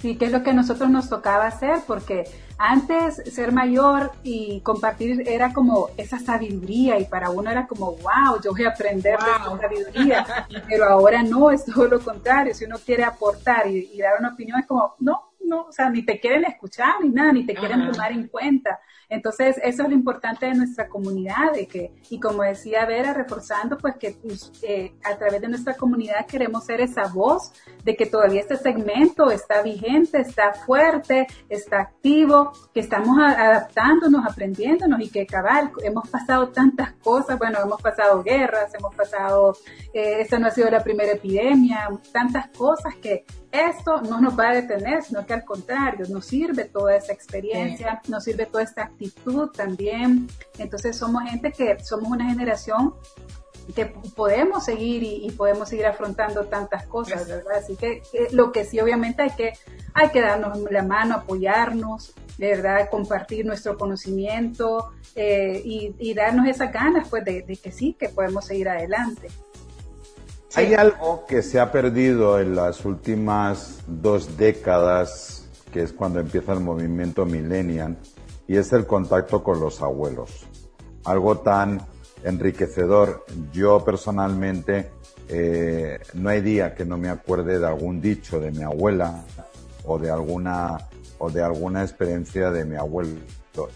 Sí, 0.00 0.16
que 0.16 0.26
es 0.26 0.32
lo 0.32 0.44
que 0.44 0.50
a 0.50 0.52
nosotros 0.52 0.88
nos 0.90 1.08
tocaba 1.08 1.46
hacer, 1.46 1.80
porque 1.84 2.24
antes 2.56 3.16
ser 3.32 3.50
mayor 3.50 4.12
y 4.22 4.60
compartir 4.60 5.28
era 5.28 5.52
como 5.52 5.90
esa 5.96 6.20
sabiduría 6.20 7.00
y 7.00 7.04
para 7.04 7.30
uno 7.30 7.50
era 7.50 7.66
como, 7.66 7.92
wow, 7.92 8.40
yo 8.42 8.52
voy 8.52 8.64
a 8.64 8.70
aprender 8.70 9.18
de 9.18 9.30
esa 9.30 9.58
sabiduría, 9.58 10.46
pero 10.68 10.84
ahora 10.84 11.24
no, 11.24 11.50
es 11.50 11.64
todo 11.64 11.88
lo 11.88 12.00
contrario, 12.00 12.54
si 12.54 12.64
uno 12.64 12.76
quiere 12.84 13.02
aportar 13.02 13.66
y, 13.66 13.90
y 13.92 13.98
dar 13.98 14.12
una 14.20 14.34
opinión 14.34 14.60
es 14.60 14.66
como, 14.66 14.94
no, 15.00 15.27
o 15.68 15.72
sea, 15.72 15.90
ni 15.90 16.02
te 16.04 16.18
quieren 16.18 16.44
escuchar 16.44 16.94
ni 17.02 17.10
nada, 17.10 17.32
ni 17.32 17.44
te 17.44 17.54
quieren 17.54 17.90
tomar 17.90 18.12
en 18.12 18.28
cuenta. 18.28 18.80
Entonces, 19.10 19.56
eso 19.62 19.82
es 19.82 19.88
lo 19.88 19.94
importante 19.94 20.46
de 20.46 20.54
nuestra 20.54 20.86
comunidad, 20.86 21.52
de 21.54 21.66
que, 21.66 21.92
y 22.10 22.20
como 22.20 22.42
decía 22.42 22.84
Vera, 22.84 23.14
reforzando, 23.14 23.78
pues 23.78 23.96
que 23.96 24.10
pues, 24.22 24.52
eh, 24.62 24.92
a 25.02 25.16
través 25.16 25.40
de 25.40 25.48
nuestra 25.48 25.74
comunidad 25.74 26.26
queremos 26.26 26.66
ser 26.66 26.82
esa 26.82 27.08
voz 27.08 27.52
de 27.84 27.96
que 27.96 28.04
todavía 28.04 28.40
este 28.40 28.56
segmento 28.56 29.30
está 29.30 29.62
vigente, 29.62 30.20
está 30.20 30.52
fuerte, 30.52 31.26
está 31.48 31.80
activo, 31.80 32.52
que 32.74 32.80
estamos 32.80 33.18
adaptándonos, 33.18 34.26
aprendiéndonos 34.26 35.00
y 35.00 35.08
que 35.08 35.26
cabal, 35.26 35.70
hemos 35.82 36.08
pasado 36.10 36.48
tantas 36.48 36.92
cosas, 36.92 37.38
bueno, 37.38 37.58
hemos 37.62 37.80
pasado 37.80 38.22
guerras, 38.22 38.74
hemos 38.74 38.94
pasado, 38.94 39.56
eh, 39.94 40.20
esta 40.20 40.38
no 40.38 40.48
ha 40.48 40.50
sido 40.50 40.70
la 40.70 40.82
primera 40.84 41.12
epidemia, 41.12 41.88
tantas 42.12 42.48
cosas 42.48 42.94
que 42.96 43.24
esto 43.50 44.02
no 44.02 44.20
nos 44.20 44.38
va 44.38 44.50
a 44.50 44.54
detener, 44.54 45.02
sino 45.02 45.24
que 45.24 45.34
al 45.34 45.44
contrario, 45.44 46.06
nos 46.08 46.26
sirve 46.26 46.64
toda 46.64 46.96
esa 46.96 47.12
experiencia, 47.12 48.00
nos 48.08 48.24
sirve 48.24 48.46
toda 48.46 48.62
esta 48.62 48.82
actitud 48.84 49.50
también. 49.50 50.28
Entonces 50.58 50.96
somos 50.96 51.22
gente 51.24 51.52
que 51.52 51.78
somos 51.82 52.10
una 52.10 52.28
generación 52.28 52.94
que 53.74 53.86
podemos 53.86 54.64
seguir 54.64 55.02
y, 55.02 55.30
podemos 55.32 55.68
seguir 55.68 55.86
afrontando 55.86 56.46
tantas 56.46 56.86
cosas, 56.86 57.28
¿verdad? 57.28 57.58
Así 57.58 57.76
que 57.76 58.02
lo 58.32 58.50
que 58.50 58.64
sí 58.64 58.80
obviamente 58.80 59.22
hay 59.22 59.30
que, 59.30 59.52
hay 59.92 60.08
que 60.08 60.22
darnos 60.22 60.58
la 60.70 60.82
mano, 60.82 61.16
apoyarnos, 61.16 62.14
de 62.38 62.48
verdad, 62.48 62.88
compartir 62.90 63.44
nuestro 63.44 63.76
conocimiento 63.76 64.92
eh, 65.14 65.60
y, 65.64 66.14
darnos 66.14 66.48
esas 66.48 66.72
ganas 66.72 67.08
pues 67.08 67.24
de 67.24 67.58
que 67.62 67.70
sí, 67.70 67.94
que 67.98 68.08
podemos 68.08 68.46
seguir 68.46 68.68
adelante. 68.70 69.28
Hay 70.54 70.74
algo 70.74 71.26
que 71.26 71.42
se 71.42 71.60
ha 71.60 71.70
perdido 71.70 72.40
en 72.40 72.56
las 72.56 72.84
últimas 72.84 73.80
dos 73.86 74.36
décadas, 74.38 75.46
que 75.72 75.82
es 75.82 75.92
cuando 75.92 76.20
empieza 76.20 76.52
el 76.52 76.60
movimiento 76.60 77.26
millennial, 77.26 77.98
y 78.46 78.56
es 78.56 78.72
el 78.72 78.86
contacto 78.86 79.44
con 79.44 79.60
los 79.60 79.82
abuelos. 79.82 80.46
Algo 81.04 81.38
tan 81.38 81.82
enriquecedor. 82.24 83.24
Yo 83.52 83.84
personalmente 83.84 84.90
eh, 85.28 86.00
no 86.14 86.30
hay 86.30 86.40
día 86.40 86.74
que 86.74 86.84
no 86.84 86.96
me 86.96 87.10
acuerde 87.10 87.58
de 87.58 87.66
algún 87.66 88.00
dicho 88.00 88.40
de 88.40 88.50
mi 88.50 88.62
abuela 88.62 89.22
o 89.84 89.98
de 89.98 90.10
alguna 90.10 90.78
o 91.18 91.30
de 91.30 91.42
alguna 91.42 91.82
experiencia 91.82 92.50
de 92.50 92.64
mi 92.64 92.76
abuelo. 92.76 93.16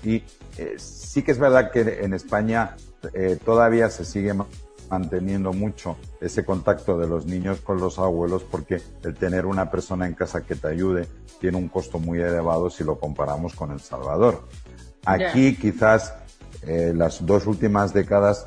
Y 0.05 0.23
eh, 0.57 0.77
sí 0.79 1.23
que 1.23 1.33
es 1.33 1.39
verdad 1.39 1.71
que 1.71 1.81
en 2.03 2.15
España 2.15 2.77
eh, 3.15 3.37
todavía 3.45 3.91
se 3.91 4.05
sigue 4.05 4.33
manteniendo 4.93 5.55
mucho 5.55 5.97
ese 6.21 6.45
contacto 6.45 6.99
de 6.99 7.09
los 7.09 7.25
niños 7.25 7.63
con 7.63 7.81
los 7.81 7.99
abuelos 7.99 8.45
porque 8.45 8.83
el 9.03 9.15
tener 9.15 9.47
una 9.47 9.71
persona 9.71 10.07
en 10.07 10.13
casa 10.13 10.43
que 10.43 10.55
te 10.55 10.69
ayude 10.69 11.09
tiene 11.41 11.57
un 11.57 11.69
costo 11.69 11.99
muy 11.99 12.21
elevado 12.21 12.69
si 12.69 12.85
lo 12.85 12.99
comparamos 12.99 13.55
con 13.55 13.73
El 13.73 13.81
Salvador. 13.81 14.43
Aquí 15.07 15.57
quizás 15.57 16.15
eh, 16.67 16.93
las 16.95 17.25
dos 17.25 17.47
últimas 17.47 17.95
décadas 17.95 18.47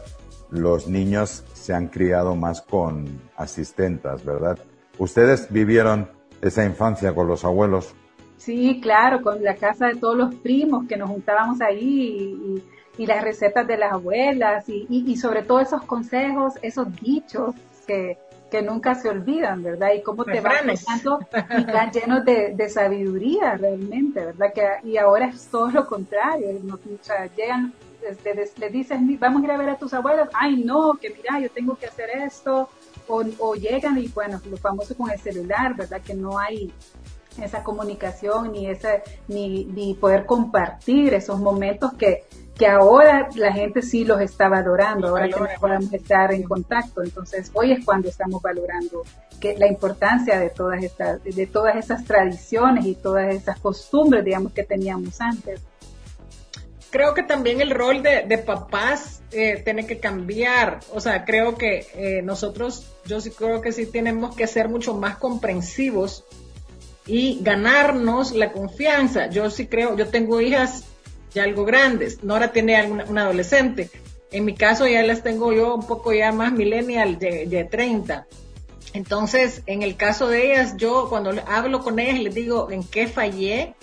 los 0.51 0.87
niños 0.87 1.43
se 1.53 1.73
han 1.73 1.87
criado 1.87 2.35
más 2.35 2.61
con 2.61 3.07
asistentas, 3.35 4.23
¿verdad? 4.23 4.59
¿Ustedes 4.99 5.51
vivieron 5.51 6.07
esa 6.43 6.63
infancia 6.63 7.15
con 7.15 7.27
los 7.27 7.43
abuelos? 7.43 7.95
Sí, 8.37 8.79
claro, 8.83 9.23
con 9.23 9.43
la 9.43 9.55
casa 9.55 9.87
de 9.87 9.95
todos 9.95 10.15
los 10.15 10.35
primos 10.35 10.85
que 10.87 10.95
nos 10.95 11.09
juntábamos 11.09 11.59
ahí 11.61 11.79
y, 11.79 12.51
y 12.51 12.74
las 12.97 13.23
recetas 13.23 13.67
de 13.67 13.77
las 13.77 13.93
abuelas 13.93 14.67
y, 14.69 14.87
y, 14.89 15.17
sobre 15.17 15.43
todo 15.43 15.59
esos 15.59 15.83
consejos, 15.83 16.53
esos 16.61 16.93
dichos 17.01 17.53
que, 17.85 18.17
que 18.49 18.61
nunca 18.61 18.95
se 18.95 19.09
olvidan, 19.09 19.63
¿verdad? 19.63 19.89
Y 19.93 20.01
cómo 20.01 20.23
te 20.23 20.39
van 20.39 20.73
tanto 20.85 21.19
y 21.31 21.61
están 21.61 21.91
llenos 21.91 22.23
de, 22.23 22.53
de, 22.55 22.69
sabiduría 22.69 23.55
realmente, 23.55 24.25
¿verdad? 24.25 24.53
Que, 24.53 24.89
y 24.89 24.97
ahora 24.97 25.27
es 25.27 25.47
todo 25.47 25.69
lo 25.71 25.85
contrario, 25.85 26.49
o 26.71 27.03
sea, 27.03 27.27
llegan, 27.35 27.73
le, 28.57 28.69
dices, 28.69 28.97
vamos 29.19 29.41
a 29.41 29.45
ir 29.45 29.51
a 29.51 29.57
ver 29.57 29.69
a 29.69 29.77
tus 29.77 29.93
abuelos, 29.93 30.29
ay 30.33 30.63
no, 30.63 30.93
que 30.93 31.09
mira, 31.09 31.39
yo 31.39 31.49
tengo 31.49 31.75
que 31.75 31.87
hacer 31.87 32.09
esto, 32.11 32.69
o, 33.07 33.23
o 33.39 33.55
llegan 33.55 33.97
y 33.97 34.07
bueno, 34.07 34.39
lo 34.49 34.57
famoso 34.57 34.95
con 34.95 35.11
el 35.11 35.19
celular, 35.19 35.75
¿verdad? 35.75 36.01
Que 36.01 36.13
no 36.13 36.39
hay 36.39 36.71
esa 37.43 37.63
comunicación 37.63 38.51
ni 38.51 38.67
esa 38.67 39.01
ni, 39.27 39.65
ni 39.65 39.93
poder 39.93 40.25
compartir 40.25 41.13
esos 41.13 41.39
momentos 41.39 41.93
que 41.93 42.23
que 42.57 42.67
ahora 42.67 43.27
la 43.35 43.51
gente 43.51 43.81
sí 43.81 44.05
los 44.05 44.21
está 44.21 44.47
valorando, 44.47 45.09
ahora 45.09 45.27
que 45.27 45.59
podemos 45.59 45.91
estar 45.91 46.33
en 46.33 46.43
contacto. 46.43 47.03
Entonces, 47.03 47.51
hoy 47.53 47.73
es 47.73 47.83
cuando 47.83 48.07
estamos 48.07 48.41
valorando 48.41 49.03
que 49.41 49.57
la 49.57 49.67
importancia 49.67 50.39
de 50.39 50.49
todas 50.49 50.81
estas, 50.81 51.21
de 51.23 51.47
todas 51.47 51.75
esas 51.75 52.05
tradiciones 52.05 52.85
y 52.85 52.95
todas 52.95 53.33
esas 53.35 53.59
costumbres, 53.59 54.23
digamos, 54.23 54.53
que 54.53 54.63
teníamos 54.63 55.19
antes. 55.19 55.61
Creo 56.91 57.13
que 57.13 57.23
también 57.23 57.59
el 57.59 57.71
rol 57.71 58.01
de, 58.01 58.37
papás 58.37 59.21
eh, 59.31 59.61
tiene 59.65 59.85
que 59.85 59.99
cambiar. 59.99 60.79
O 60.93 61.01
sea, 61.01 61.25
creo 61.25 61.57
que 61.57 61.87
eh, 61.93 62.21
nosotros, 62.21 62.89
yo 63.05 63.19
sí 63.19 63.31
creo 63.31 63.59
que 63.59 63.73
sí 63.73 63.85
tenemos 63.85 64.33
que 64.33 64.47
ser 64.47 64.69
mucho 64.69 64.93
más 64.93 65.17
comprensivos 65.17 66.23
y 67.05 67.39
ganarnos 67.41 68.31
la 68.31 68.53
confianza. 68.53 69.27
Yo 69.27 69.49
sí 69.49 69.67
creo, 69.67 69.97
yo 69.97 70.07
tengo 70.07 70.39
hijas 70.39 70.85
ya 71.35 71.43
algo 71.43 71.65
grandes, 71.65 72.23
Nora 72.23 72.51
tiene 72.51 72.75
alguna, 72.75 73.05
una 73.05 73.23
adolescente, 73.23 73.91
en 74.31 74.45
mi 74.45 74.55
caso 74.55 74.87
ya 74.87 75.03
las 75.03 75.21
tengo 75.21 75.53
yo 75.53 75.75
un 75.75 75.85
poco 75.85 76.11
ya 76.13 76.31
más 76.31 76.51
millennial 76.51 77.19
de, 77.19 77.45
de 77.45 77.63
30. 77.63 78.25
Entonces, 78.93 79.61
en 79.65 79.83
el 79.83 79.95
caso 79.97 80.27
de 80.27 80.53
ellas, 80.53 80.75
yo 80.77 81.07
cuando 81.09 81.31
hablo 81.47 81.81
con 81.81 81.99
ellas 81.99 82.19
les 82.19 82.33
digo 82.33 82.71
en 82.71 82.83
qué 82.83 83.07
fallé, 83.07 83.75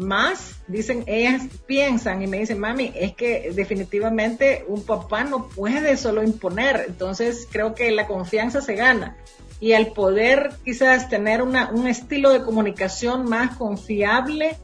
más, 0.00 0.56
dicen, 0.66 1.04
ellas 1.06 1.42
piensan 1.66 2.22
y 2.22 2.26
me 2.26 2.38
dicen, 2.38 2.58
mami, 2.58 2.90
es 2.94 3.14
que 3.14 3.52
definitivamente 3.54 4.64
un 4.66 4.82
papá 4.82 5.24
no 5.24 5.48
puede 5.48 5.96
solo 5.98 6.22
imponer, 6.22 6.86
entonces 6.88 7.46
creo 7.50 7.74
que 7.74 7.90
la 7.90 8.06
confianza 8.06 8.62
se 8.62 8.74
gana. 8.74 9.16
Y 9.60 9.74
al 9.74 9.88
poder 9.88 10.54
quizás 10.64 11.10
tener 11.10 11.42
una, 11.42 11.70
un 11.70 11.86
estilo 11.86 12.30
de 12.30 12.42
comunicación 12.42 13.28
más 13.28 13.58
confiable, 13.58 14.56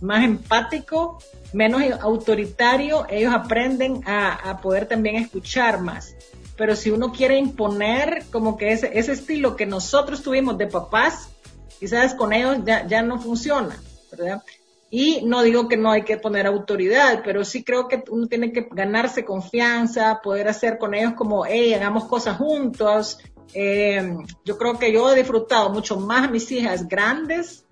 más 0.00 0.24
empático, 0.24 1.18
menos 1.54 1.82
autoritario, 2.00 3.06
ellos 3.08 3.32
aprenden 3.32 4.02
a, 4.06 4.50
a 4.50 4.60
poder 4.60 4.86
también 4.86 5.16
escuchar 5.16 5.80
más. 5.80 6.16
Pero 6.56 6.76
si 6.76 6.90
uno 6.90 7.12
quiere 7.12 7.38
imponer 7.38 8.24
como 8.30 8.56
que 8.56 8.72
ese, 8.72 8.98
ese 8.98 9.12
estilo 9.12 9.56
que 9.56 9.64
nosotros 9.64 10.22
tuvimos 10.22 10.58
de 10.58 10.66
papás, 10.66 11.30
quizás 11.78 12.14
con 12.14 12.32
ellos 12.32 12.58
ya, 12.64 12.86
ya 12.86 13.02
no 13.02 13.20
funciona, 13.20 13.80
¿verdad? 14.10 14.42
Y 14.90 15.22
no 15.24 15.42
digo 15.42 15.68
que 15.68 15.76
no 15.76 15.90
hay 15.90 16.02
que 16.02 16.18
poner 16.18 16.46
autoridad, 16.46 17.22
pero 17.24 17.44
sí 17.44 17.64
creo 17.64 17.88
que 17.88 18.04
uno 18.10 18.26
tiene 18.28 18.52
que 18.52 18.68
ganarse 18.70 19.24
confianza, 19.24 20.20
poder 20.22 20.48
hacer 20.48 20.78
con 20.78 20.94
ellos 20.94 21.14
como, 21.14 21.44
hey, 21.46 21.74
hagamos 21.74 22.04
cosas 22.04 22.36
juntos. 22.36 23.18
Eh, 23.52 24.16
yo 24.44 24.56
creo 24.56 24.78
que 24.78 24.92
yo 24.92 25.12
he 25.12 25.16
disfrutado 25.16 25.70
mucho 25.70 25.98
más 25.98 26.28
a 26.28 26.30
mis 26.30 26.50
hijas 26.52 26.86
grandes 26.88 27.64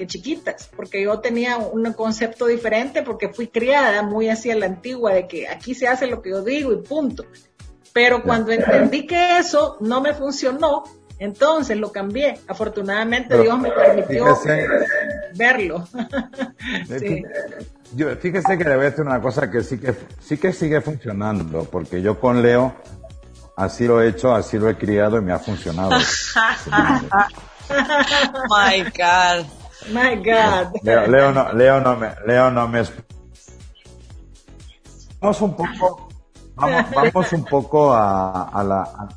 que 0.00 0.06
chiquitas, 0.06 0.70
porque 0.74 1.02
yo 1.02 1.20
tenía 1.20 1.58
un 1.58 1.92
concepto 1.92 2.46
diferente, 2.46 3.02
porque 3.02 3.28
fui 3.28 3.48
criada 3.48 4.02
muy 4.02 4.30
hacia 4.30 4.56
la 4.56 4.64
antigua, 4.64 5.12
de 5.12 5.28
que 5.28 5.46
aquí 5.46 5.74
se 5.74 5.88
hace 5.88 6.06
lo 6.06 6.22
que 6.22 6.30
yo 6.30 6.42
digo 6.42 6.72
y 6.72 6.76
punto. 6.76 7.26
Pero 7.92 8.22
cuando 8.22 8.50
entendí 8.50 9.06
que 9.06 9.36
eso 9.36 9.76
no 9.80 10.00
me 10.00 10.14
funcionó, 10.14 10.84
entonces 11.18 11.76
lo 11.76 11.92
cambié. 11.92 12.38
Afortunadamente 12.48 13.42
Dios 13.42 13.60
me 13.60 13.70
permitió 13.72 14.24
verlo. 15.34 15.86
yo, 17.94 18.16
fíjese 18.16 18.56
que 18.56 18.64
le 18.64 18.76
voy 18.76 18.86
a 18.86 18.90
decir 18.90 19.04
una 19.04 19.20
cosa 19.20 19.50
que 19.50 19.62
sí 19.62 19.78
que 19.78 19.94
sí 20.18 20.38
que 20.38 20.54
sigue 20.54 20.80
funcionando, 20.80 21.64
porque 21.64 22.00
yo 22.00 22.18
con 22.18 22.40
Leo 22.40 22.74
así 23.54 23.86
lo 23.86 24.00
he 24.00 24.08
hecho, 24.08 24.34
así 24.34 24.58
lo 24.58 24.70
he 24.70 24.78
criado 24.78 25.18
y 25.18 25.20
me 25.20 25.34
ha 25.34 25.38
funcionado. 25.38 25.90
My 28.48 28.82
God. 28.96 29.59
My 29.88 30.16
God. 30.16 30.76
Leo, 30.82 31.32
no, 31.32 31.52
Leo 31.52 31.80
no 31.80 31.96
me, 31.96 32.08
Leo 32.26 32.50
no 32.50 32.68
me. 32.68 32.82
Vamos 35.20 35.40
un 35.40 35.54
poco, 35.54 36.08
vamos, 36.54 36.84
vamos 36.94 37.32
un 37.32 37.44
poco 37.44 37.92
a, 37.92 38.44
a 38.44 38.64
la, 38.64 39.08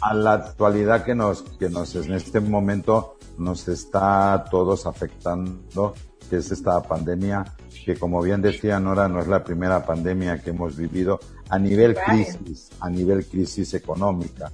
a 0.00 0.14
la 0.14 0.32
actualidad 0.34 1.04
que 1.04 1.14
nos, 1.14 1.42
que 1.42 1.68
nos 1.68 1.94
en 1.96 2.12
este 2.12 2.40
momento 2.40 3.16
nos 3.38 3.68
está 3.68 4.32
a 4.34 4.44
todos 4.44 4.86
afectando, 4.86 5.94
que 6.28 6.36
es 6.36 6.50
esta 6.50 6.82
pandemia, 6.82 7.44
que 7.84 7.96
como 7.96 8.20
bien 8.22 8.42
decía 8.42 8.80
Nora, 8.80 9.08
no 9.08 9.20
es 9.20 9.28
la 9.28 9.44
primera 9.44 9.84
pandemia 9.84 10.38
que 10.38 10.50
hemos 10.50 10.76
vivido 10.76 11.20
a 11.48 11.58
nivel 11.58 11.94
crisis, 11.94 12.70
a 12.80 12.90
nivel 12.90 13.26
crisis 13.26 13.74
económica. 13.74 14.50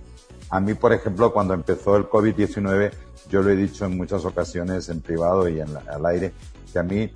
A 0.50 0.60
mí, 0.60 0.74
por 0.74 0.92
ejemplo, 0.92 1.32
cuando 1.32 1.54
empezó 1.54 1.96
el 1.96 2.08
COVID-19, 2.08 2.92
yo 3.32 3.40
lo 3.40 3.50
he 3.50 3.56
dicho 3.56 3.86
en 3.86 3.96
muchas 3.96 4.26
ocasiones 4.26 4.90
en 4.90 5.00
privado 5.00 5.48
y 5.48 5.58
al 5.58 6.06
aire, 6.06 6.32
que 6.70 6.78
a 6.78 6.82
mí 6.82 7.10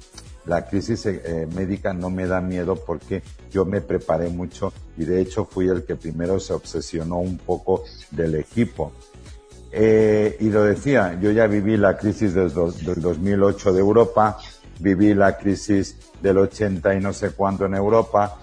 la 0.47 0.65
crisis 0.65 1.05
eh, 1.05 1.47
médica 1.55 1.93
no 1.93 2.09
me 2.09 2.27
da 2.27 2.41
miedo 2.41 2.75
porque 2.75 3.23
yo 3.51 3.67
me 3.67 3.83
preparé 3.83 4.31
mucho 4.31 4.73
y 4.97 5.05
de 5.05 5.21
hecho 5.21 5.45
fui 5.45 5.69
el 5.69 5.85
que 5.85 5.95
primero 5.95 6.41
se 6.41 6.55
obsesionó 6.55 7.19
un 7.19 7.37
poco 7.37 7.85
del 8.13 8.37
equipo. 8.37 8.93
Eh, 9.71 10.39
y 10.41 10.49
lo 10.49 10.65
decía, 10.65 11.19
yo 11.21 11.31
ya 11.33 11.47
viví 11.49 11.77
la 11.77 11.99
crisis 11.99 12.33
del, 12.33 12.51
del 12.55 13.03
2008 13.03 13.75
de 13.75 13.81
Europa, 13.81 14.39
viví 14.81 15.13
la 15.13 15.37
crisis 15.37 15.99
del 16.23 16.39
80 16.39 16.95
y 16.95 17.01
no 17.01 17.13
sé 17.13 17.33
cuánto 17.33 17.67
en 17.67 17.75
Europa, 17.75 18.39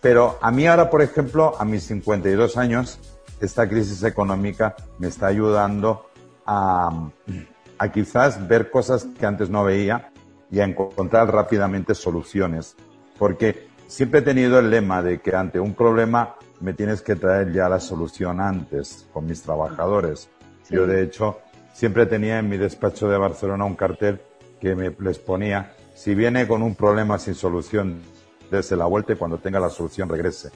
pero 0.00 0.38
a 0.40 0.52
mí 0.52 0.68
ahora, 0.68 0.88
por 0.88 1.02
ejemplo, 1.02 1.56
a 1.58 1.64
mis 1.64 1.82
52 1.82 2.56
años, 2.56 3.00
esta 3.40 3.68
crisis 3.68 4.04
económica 4.04 4.76
me 4.98 5.08
está 5.08 5.26
ayudando 5.26 6.07
a, 6.50 7.10
a 7.78 7.92
quizás 7.92 8.48
ver 8.48 8.70
cosas 8.70 9.06
que 9.18 9.26
antes 9.26 9.50
no 9.50 9.64
veía 9.64 10.10
y 10.50 10.60
a 10.60 10.64
encontrar 10.64 11.30
rápidamente 11.30 11.94
soluciones. 11.94 12.74
Porque 13.18 13.68
siempre 13.86 14.20
he 14.20 14.22
tenido 14.22 14.58
el 14.58 14.70
lema 14.70 15.02
de 15.02 15.20
que 15.20 15.36
ante 15.36 15.60
un 15.60 15.74
problema 15.74 16.36
me 16.60 16.72
tienes 16.72 17.02
que 17.02 17.16
traer 17.16 17.52
ya 17.52 17.68
la 17.68 17.80
solución 17.80 18.40
antes 18.40 19.06
con 19.12 19.26
mis 19.26 19.42
trabajadores. 19.42 20.30
Yo, 20.70 20.86
de 20.86 21.02
hecho, 21.02 21.38
siempre 21.74 22.06
tenía 22.06 22.38
en 22.38 22.48
mi 22.48 22.56
despacho 22.56 23.08
de 23.08 23.18
Barcelona 23.18 23.64
un 23.64 23.76
cartel 23.76 24.20
que 24.60 24.74
me 24.74 24.90
les 24.98 25.18
ponía, 25.18 25.74
si 25.94 26.14
viene 26.14 26.48
con 26.48 26.62
un 26.62 26.74
problema 26.74 27.18
sin 27.18 27.34
solución, 27.34 28.00
desde 28.50 28.76
la 28.76 28.86
vuelta 28.86 29.12
y 29.12 29.16
cuando 29.16 29.38
tenga 29.38 29.60
la 29.60 29.68
solución 29.68 30.08
regrese. 30.08 30.50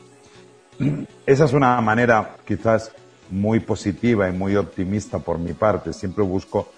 Esa 1.26 1.44
es 1.44 1.52
una 1.52 1.78
manera 1.80 2.36
quizás 2.46 2.92
muy 3.32 3.58
positiva 3.60 4.28
y 4.28 4.32
muy 4.32 4.54
optimista 4.54 5.18
por 5.18 5.38
mi 5.38 5.52
parte. 5.52 5.92
Siempre 5.92 6.22
busco 6.22 6.68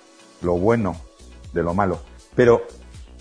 lo 0.41 0.55
bueno 0.55 0.97
de 1.53 1.63
lo 1.63 1.75
malo. 1.75 2.01
Pero 2.35 2.63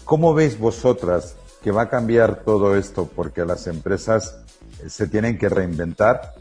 ¿Cómo 0.06 0.34
veis 0.34 0.60
vosotras 0.60 1.36
que 1.64 1.72
va 1.72 1.84
a 1.84 1.90
cambiar 1.90 2.44
todo 2.44 2.76
esto? 2.76 3.10
Porque 3.16 3.46
las 3.46 3.68
empresas 3.68 4.38
eh, 4.84 4.90
se 4.90 5.08
tienen 5.08 5.38
que 5.38 5.48
reinventar 5.48 6.34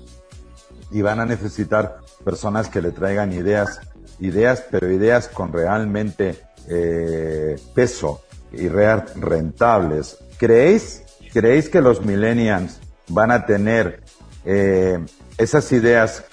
y 0.90 1.00
van 1.00 1.20
a 1.20 1.26
necesitar 1.26 1.98
personas 2.24 2.68
que 2.68 2.82
le 2.82 2.90
traigan 2.90 3.32
ideas, 3.32 3.80
ideas, 4.18 4.64
pero 4.68 4.90
ideas 4.90 5.28
con 5.28 5.52
realmente 5.52 6.40
eh, 6.68 7.56
peso 7.72 8.22
y 8.50 8.66
real, 8.68 9.06
rentables. 9.14 10.18
¿Creéis, 10.38 11.04
¿Creéis 11.32 11.68
que 11.68 11.80
los 11.80 12.04
millennials 12.04 12.80
van 13.08 13.30
a 13.30 13.46
tener 13.46 14.02
eh, 14.44 14.98
esas 15.38 15.70
ideas 15.70 16.24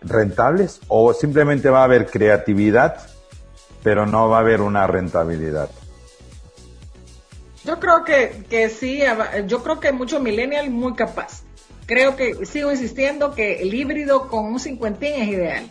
rentables 0.00 0.80
o 0.88 1.12
simplemente 1.12 1.70
va 1.70 1.80
a 1.80 1.84
haber 1.84 2.06
creatividad, 2.06 2.96
pero 3.82 4.06
no 4.06 4.28
va 4.28 4.38
a 4.38 4.40
haber 4.40 4.60
una 4.60 4.86
rentabilidad? 4.86 5.70
Yo 7.64 7.78
creo 7.78 8.04
que, 8.04 8.44
que 8.50 8.68
sí, 8.68 9.00
yo 9.46 9.62
creo 9.62 9.78
que 9.78 9.92
mucho 9.92 10.18
millennial 10.20 10.70
muy 10.70 10.94
capaz. 10.94 11.42
Creo 11.86 12.16
que 12.16 12.46
sigo 12.46 12.70
insistiendo 12.70 13.34
que 13.34 13.62
el 13.62 13.72
híbrido 13.74 14.28
con 14.28 14.46
un 14.46 14.58
cincuentín 14.58 15.14
es 15.14 15.28
ideal. 15.28 15.68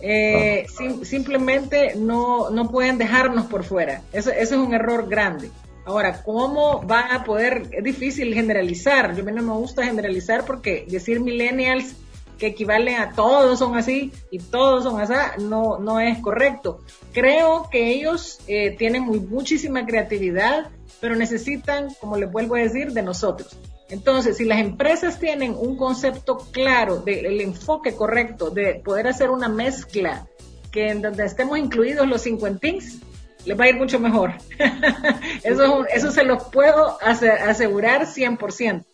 Eh, 0.00 0.66
simplemente 1.02 1.94
no, 1.96 2.50
no 2.50 2.70
pueden 2.70 2.98
dejarnos 2.98 3.46
por 3.46 3.64
fuera. 3.64 4.02
Eso, 4.12 4.30
eso 4.30 4.54
es 4.54 4.60
un 4.60 4.74
error 4.74 5.08
grande. 5.08 5.50
Ahora, 5.86 6.22
¿cómo 6.22 6.80
van 6.82 7.10
a 7.12 7.24
poder? 7.24 7.68
Es 7.72 7.84
difícil 7.84 8.32
generalizar. 8.32 9.14
Yo 9.14 9.22
a 9.22 9.26
mí 9.26 9.32
no 9.32 9.42
me 9.42 9.52
gusta 9.52 9.84
generalizar 9.84 10.44
porque 10.46 10.86
decir 10.88 11.20
millennials 11.20 11.94
que 12.38 12.48
equivalen 12.48 12.96
a 12.96 13.12
todos 13.12 13.58
son 13.58 13.76
así 13.76 14.12
y 14.30 14.38
todos 14.38 14.84
son 14.84 15.00
así, 15.00 15.14
no, 15.42 15.78
no 15.78 16.00
es 16.00 16.18
correcto. 16.18 16.80
Creo 17.12 17.68
que 17.70 17.90
ellos 17.92 18.40
eh, 18.46 18.74
tienen 18.76 19.04
muy, 19.04 19.20
muchísima 19.20 19.86
creatividad, 19.86 20.70
pero 21.00 21.16
necesitan, 21.16 21.88
como 22.00 22.16
les 22.16 22.30
vuelvo 22.30 22.56
a 22.56 22.60
decir, 22.60 22.92
de 22.92 23.02
nosotros. 23.02 23.56
Entonces, 23.90 24.38
si 24.38 24.44
las 24.44 24.58
empresas 24.58 25.18
tienen 25.20 25.54
un 25.56 25.76
concepto 25.76 26.38
claro 26.50 26.98
del 27.00 27.40
enfoque 27.40 27.94
correcto, 27.94 28.50
de 28.50 28.76
poder 28.76 29.06
hacer 29.06 29.30
una 29.30 29.48
mezcla 29.48 30.26
que 30.72 30.88
en 30.88 31.02
donde 31.02 31.24
estemos 31.24 31.58
incluidos 31.58 32.08
los 32.08 32.22
cincuentins, 32.22 33.00
les 33.44 33.58
va 33.58 33.64
a 33.64 33.68
ir 33.68 33.76
mucho 33.76 34.00
mejor. 34.00 34.32
eso, 35.44 35.86
eso 35.86 36.10
se 36.10 36.24
los 36.24 36.44
puedo 36.44 36.98
asegurar 37.00 38.06
100%. 38.06 38.84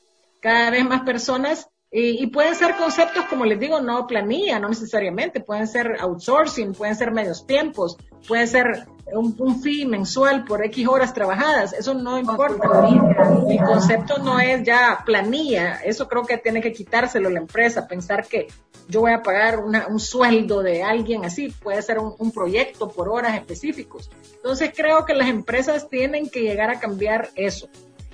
Cada 0.40 0.70
vez 0.70 0.85
más 0.85 1.03
personas 1.03 1.68
y, 1.92 2.29
pueden 2.29 2.55
ser 2.55 2.76
conceptos, 2.76 3.24
como 3.24 3.44
les 3.44 3.59
digo, 3.59 3.81
no 3.81 4.07
planilla, 4.07 4.61
no 4.61 4.68
necesariamente, 4.68 5.40
pueden 5.40 5.66
ser 5.66 5.96
outsourcing, 5.98 6.72
pueden 6.72 6.94
ser 6.94 7.11
medios 7.11 7.44
tiempos, 7.48 7.96
puede 8.29 8.46
ser 8.46 8.87
un, 9.12 9.35
un 9.40 9.61
fee 9.61 9.87
mensual 9.87 10.44
por 10.44 10.64
X 10.66 10.87
horas 10.87 11.12
trabajadas, 11.12 11.72
eso 11.72 11.92
no 11.94 12.16
importa. 12.16 12.87
El 13.48 13.59
concepto 13.64 14.18
no 14.18 14.38
es 14.38 14.62
ya 14.62 15.03
planilla, 15.05 15.81
eso 15.85 16.07
creo 16.07 16.24
que 16.24 16.38
tiene 16.38 16.61
que 16.61 16.72
quitárselo 16.72 17.29
la 17.29 17.40
empresa, 17.40 17.88
pensar 17.88 18.24
que 18.24 18.46
yo 18.87 19.00
voy 19.00 19.12
a 19.12 19.22
pagar 19.22 19.59
un 19.59 19.98
sueldo 19.98 20.62
de 20.62 20.85
alguien 20.85 21.24
así, 21.24 21.48
puede 21.48 21.83
ser 21.83 21.98
un, 21.98 22.14
un 22.18 22.31
proyecto 22.31 22.88
por 22.88 23.09
horas 23.09 23.35
específicos. 23.35 24.12
Entonces 24.37 24.70
creo 24.76 25.05
que 25.05 25.14
las 25.14 25.29
empresas 25.29 25.88
tienen 25.88 26.31
que 26.31 26.42
llegar 26.42 26.70
a 26.70 26.79
cambiar 26.79 27.31
eso 27.35 27.68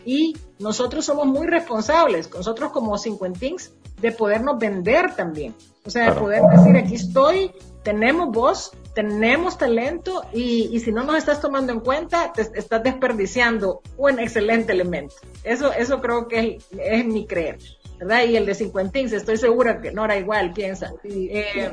y 0.07 0.35
nosotros 0.61 1.05
somos 1.05 1.27
muy 1.27 1.47
responsables, 1.47 2.33
nosotros 2.33 2.71
como 2.71 2.97
cincuentings, 2.97 3.73
de 4.01 4.13
podernos 4.13 4.59
vender 4.59 5.15
también. 5.17 5.55
O 5.85 5.91
sea, 5.91 6.11
de 6.11 6.21
poder 6.21 6.43
decir, 6.43 6.77
aquí 6.77 6.95
estoy, 6.95 7.51
tenemos 7.83 8.31
voz, 8.31 8.73
tenemos 8.95 9.59
talento 9.59 10.25
y, 10.33 10.71
y, 10.73 10.81
si 10.81 10.93
no 10.93 11.03
nos 11.03 11.17
estás 11.17 11.41
tomando 11.41 11.73
en 11.73 11.81
cuenta, 11.81 12.33
te 12.33 12.43
estás 12.43 12.83
desperdiciando 12.83 13.83
un 13.97 14.19
excelente 14.19 14.73
elemento. 14.73 15.15
Eso, 15.45 15.73
eso 15.73 16.01
creo 16.01 16.29
que 16.29 16.39
es, 16.57 16.65
es 16.79 17.05
mi 17.05 17.27
creer. 17.27 17.59
¿verdad? 17.99 18.25
Y 18.25 18.37
el 18.37 18.47
de 18.47 18.55
Cincuentins, 18.55 19.13
estoy 19.13 19.37
segura 19.37 19.81
que 19.81 19.91
Nora 19.91 20.17
igual 20.17 20.53
piensa. 20.53 20.93
Eh, 21.05 21.71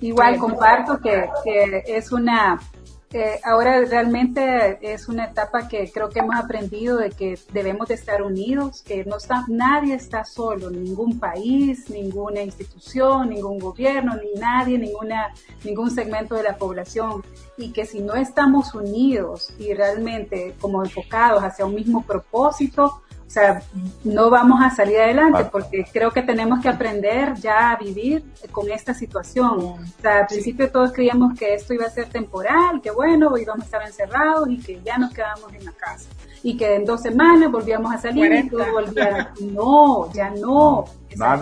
igual, 0.00 0.36
comparto 0.38 0.98
que, 1.00 1.28
que 1.44 1.84
es 1.86 2.12
una, 2.12 2.60
eh, 3.14 3.40
ahora 3.44 3.84
realmente 3.84 4.78
es 4.80 5.08
una 5.08 5.26
etapa 5.26 5.68
que 5.68 5.90
creo 5.92 6.08
que 6.08 6.20
hemos 6.20 6.36
aprendido 6.36 6.96
de 6.96 7.10
que 7.10 7.38
debemos 7.52 7.88
de 7.88 7.94
estar 7.94 8.22
unidos, 8.22 8.82
que 8.82 9.04
no 9.04 9.18
está, 9.18 9.44
nadie 9.48 9.94
está 9.94 10.24
solo, 10.24 10.70
ningún 10.70 11.18
país, 11.18 11.90
ninguna 11.90 12.40
institución, 12.40 13.28
ningún 13.28 13.58
gobierno, 13.58 14.14
ni 14.16 14.40
nadie, 14.40 14.78
ninguna, 14.78 15.34
ningún 15.62 15.90
segmento 15.90 16.34
de 16.34 16.42
la 16.42 16.56
población, 16.56 17.22
y 17.58 17.72
que 17.72 17.84
si 17.84 18.00
no 18.00 18.14
estamos 18.14 18.74
unidos 18.74 19.52
y 19.58 19.74
realmente 19.74 20.54
como 20.58 20.82
enfocados 20.82 21.42
hacia 21.44 21.66
un 21.66 21.74
mismo 21.74 22.04
propósito, 22.04 23.02
sea, 23.32 23.62
no 24.04 24.30
vamos 24.30 24.60
a 24.62 24.70
salir 24.70 24.98
adelante 24.98 25.46
porque 25.50 25.84
creo 25.90 26.10
que 26.10 26.22
tenemos 26.22 26.60
que 26.60 26.68
aprender 26.68 27.34
ya 27.34 27.70
a 27.70 27.76
vivir 27.76 28.24
con 28.50 28.70
esta 28.70 28.92
situación. 28.94 29.58
O 29.60 29.78
sea, 30.00 30.20
al 30.20 30.26
principio 30.26 30.70
todos 30.70 30.92
creíamos 30.92 31.38
que 31.38 31.54
esto 31.54 31.72
iba 31.72 31.86
a 31.86 31.90
ser 31.90 32.08
temporal, 32.08 32.80
que 32.82 32.90
bueno, 32.90 33.36
íbamos 33.38 33.62
a 33.62 33.64
estar 33.64 33.82
encerrados 33.82 34.48
y 34.50 34.58
que 34.58 34.80
ya 34.82 34.98
nos 34.98 35.12
quedamos 35.12 35.52
en 35.54 35.64
la 35.64 35.72
casa 35.72 36.08
y 36.42 36.56
que 36.56 36.74
en 36.74 36.84
dos 36.84 37.02
semanas 37.02 37.50
volvíamos 37.50 37.94
a 37.94 37.98
salir 37.98 38.32
y 38.32 38.48
todo 38.48 38.64
volvía. 38.72 39.32
No, 39.42 40.12
ya 40.12 40.30
no. 40.30 40.84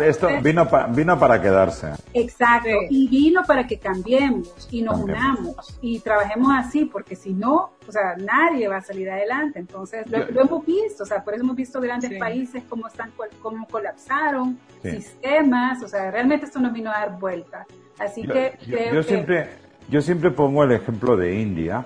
esto 0.03 0.29
vino, 0.43 0.69
vino 0.91 1.19
para 1.19 1.41
quedarse. 1.41 1.93
Exacto, 2.13 2.69
y 2.89 3.09
vino 3.09 3.43
para 3.45 3.67
que 3.67 3.79
cambiemos 3.79 4.69
y 4.71 4.83
nos 4.83 5.01
unamos 5.01 5.79
y 5.81 6.01
trabajemos 6.01 6.53
así, 6.57 6.87
porque 6.87 7.15
si 7.15 7.33
no, 7.33 7.73
o 7.87 7.93
sea, 7.93 8.17
nadie 8.17 8.69
va 8.69 8.79
a 8.79 8.81
salir 8.83 9.11
adelante. 9.11 9.59
Entonces, 9.59 10.05
lo, 10.11 10.41
hemos 10.41 10.67
visto, 10.67 11.05
o 11.05 11.07
sea, 11.07 11.23
por 11.23 11.35
eso 11.35 11.43
hemos 11.43 11.57
visto 11.57 11.81
grandes 11.81 12.19
países 12.19 12.63
como 12.69 12.87
están, 12.87 13.13
cómo 13.41 13.67
colapsaron, 13.69 14.59
sistemas, 14.83 15.83
o 15.83 15.89
sea, 15.89 16.11
realmente 16.11 16.47
esto 16.47 16.59
nos 16.61 16.73
vino 16.73 16.91
a 16.91 16.95
dar 16.95 17.19
vuelta. 17.19 17.67
Así 17.99 18.23
que 18.23 18.59
yo, 18.93 19.03
siempre, 19.03 19.49
yo 19.89 20.01
siempre 20.01 20.31
pongo 20.31 20.65
el 20.65 20.73
ejemplo 20.73 21.17
de 21.17 21.41
India, 21.41 21.85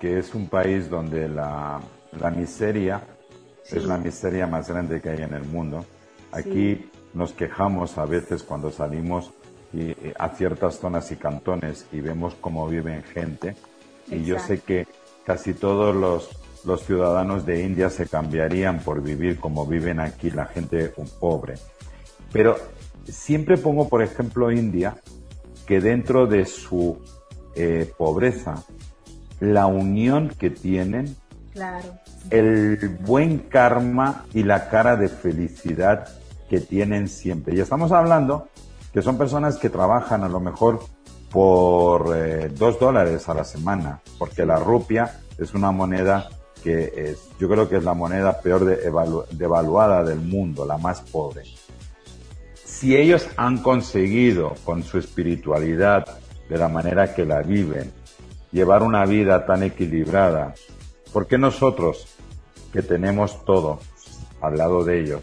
que 0.00 0.18
es 0.18 0.34
un 0.34 0.48
país 0.48 0.90
donde 0.90 1.28
la 1.28 1.80
la 2.18 2.30
miseria 2.30 3.02
es 3.70 3.84
la 3.84 3.96
miseria 3.96 4.46
más 4.46 4.68
grande 4.68 5.00
que 5.00 5.10
hay 5.10 5.22
en 5.22 5.34
el 5.34 5.44
mundo. 5.44 5.84
Aquí 6.32 6.90
nos 7.14 7.32
quejamos 7.32 7.98
a 7.98 8.04
veces 8.04 8.42
cuando 8.42 8.70
salimos 8.70 9.32
a 10.18 10.28
ciertas 10.30 10.78
zonas 10.78 11.10
y 11.12 11.16
cantones 11.16 11.86
y 11.92 12.00
vemos 12.00 12.34
cómo 12.40 12.68
viven 12.68 13.02
gente. 13.02 13.56
Y 14.08 14.24
yo 14.24 14.38
sé 14.38 14.58
que 14.60 14.86
casi 15.24 15.54
todos 15.54 15.94
los, 15.94 16.28
los 16.64 16.84
ciudadanos 16.84 17.46
de 17.46 17.62
India 17.62 17.88
se 17.88 18.06
cambiarían 18.06 18.80
por 18.80 19.02
vivir 19.02 19.38
como 19.38 19.66
viven 19.66 20.00
aquí 20.00 20.30
la 20.30 20.46
gente 20.46 20.92
pobre. 21.18 21.54
Pero 22.32 22.56
siempre 23.04 23.56
pongo, 23.56 23.88
por 23.88 24.02
ejemplo, 24.02 24.50
India, 24.50 24.96
que 25.66 25.80
dentro 25.80 26.26
de 26.26 26.44
su 26.44 26.98
eh, 27.54 27.90
pobreza, 27.96 28.64
la 29.40 29.66
unión 29.66 30.28
que 30.28 30.50
tienen 30.50 31.16
Claro. 31.52 31.98
El 32.30 32.98
buen 33.00 33.38
karma 33.38 34.24
y 34.32 34.42
la 34.42 34.68
cara 34.68 34.96
de 34.96 35.08
felicidad 35.08 36.08
que 36.48 36.60
tienen 36.60 37.08
siempre. 37.08 37.54
Y 37.54 37.60
estamos 37.60 37.92
hablando 37.92 38.48
que 38.92 39.02
son 39.02 39.16
personas 39.16 39.56
que 39.56 39.70
trabajan 39.70 40.22
a 40.22 40.28
lo 40.28 40.40
mejor 40.40 40.80
por 41.30 42.14
eh, 42.14 42.50
dos 42.54 42.78
dólares 42.78 43.28
a 43.28 43.34
la 43.34 43.44
semana, 43.44 44.00
porque 44.18 44.44
la 44.44 44.56
rupia 44.56 45.20
es 45.38 45.54
una 45.54 45.72
moneda 45.72 46.28
que 46.62 46.92
es, 46.94 47.30
yo 47.40 47.48
creo 47.48 47.68
que 47.68 47.78
es 47.78 47.84
la 47.84 47.94
moneda 47.94 48.40
peor 48.40 48.64
de 48.64 48.76
devaluada 49.32 50.04
del 50.04 50.20
mundo, 50.20 50.64
la 50.66 50.76
más 50.78 51.00
pobre. 51.00 51.42
Si 52.64 52.96
ellos 52.96 53.26
han 53.36 53.62
conseguido 53.62 54.54
con 54.64 54.82
su 54.82 54.98
espiritualidad, 54.98 56.04
de 56.48 56.58
la 56.58 56.68
manera 56.68 57.14
que 57.14 57.24
la 57.24 57.40
viven, 57.40 57.90
llevar 58.52 58.82
una 58.82 59.06
vida 59.06 59.46
tan 59.46 59.62
equilibrada, 59.62 60.54
¿Por 61.12 61.26
qué 61.26 61.36
nosotros, 61.36 62.11
que 62.72 62.82
tenemos 62.82 63.44
todo 63.44 63.80
al 64.40 64.56
lado 64.56 64.84
de 64.84 65.00
ellos, 65.00 65.22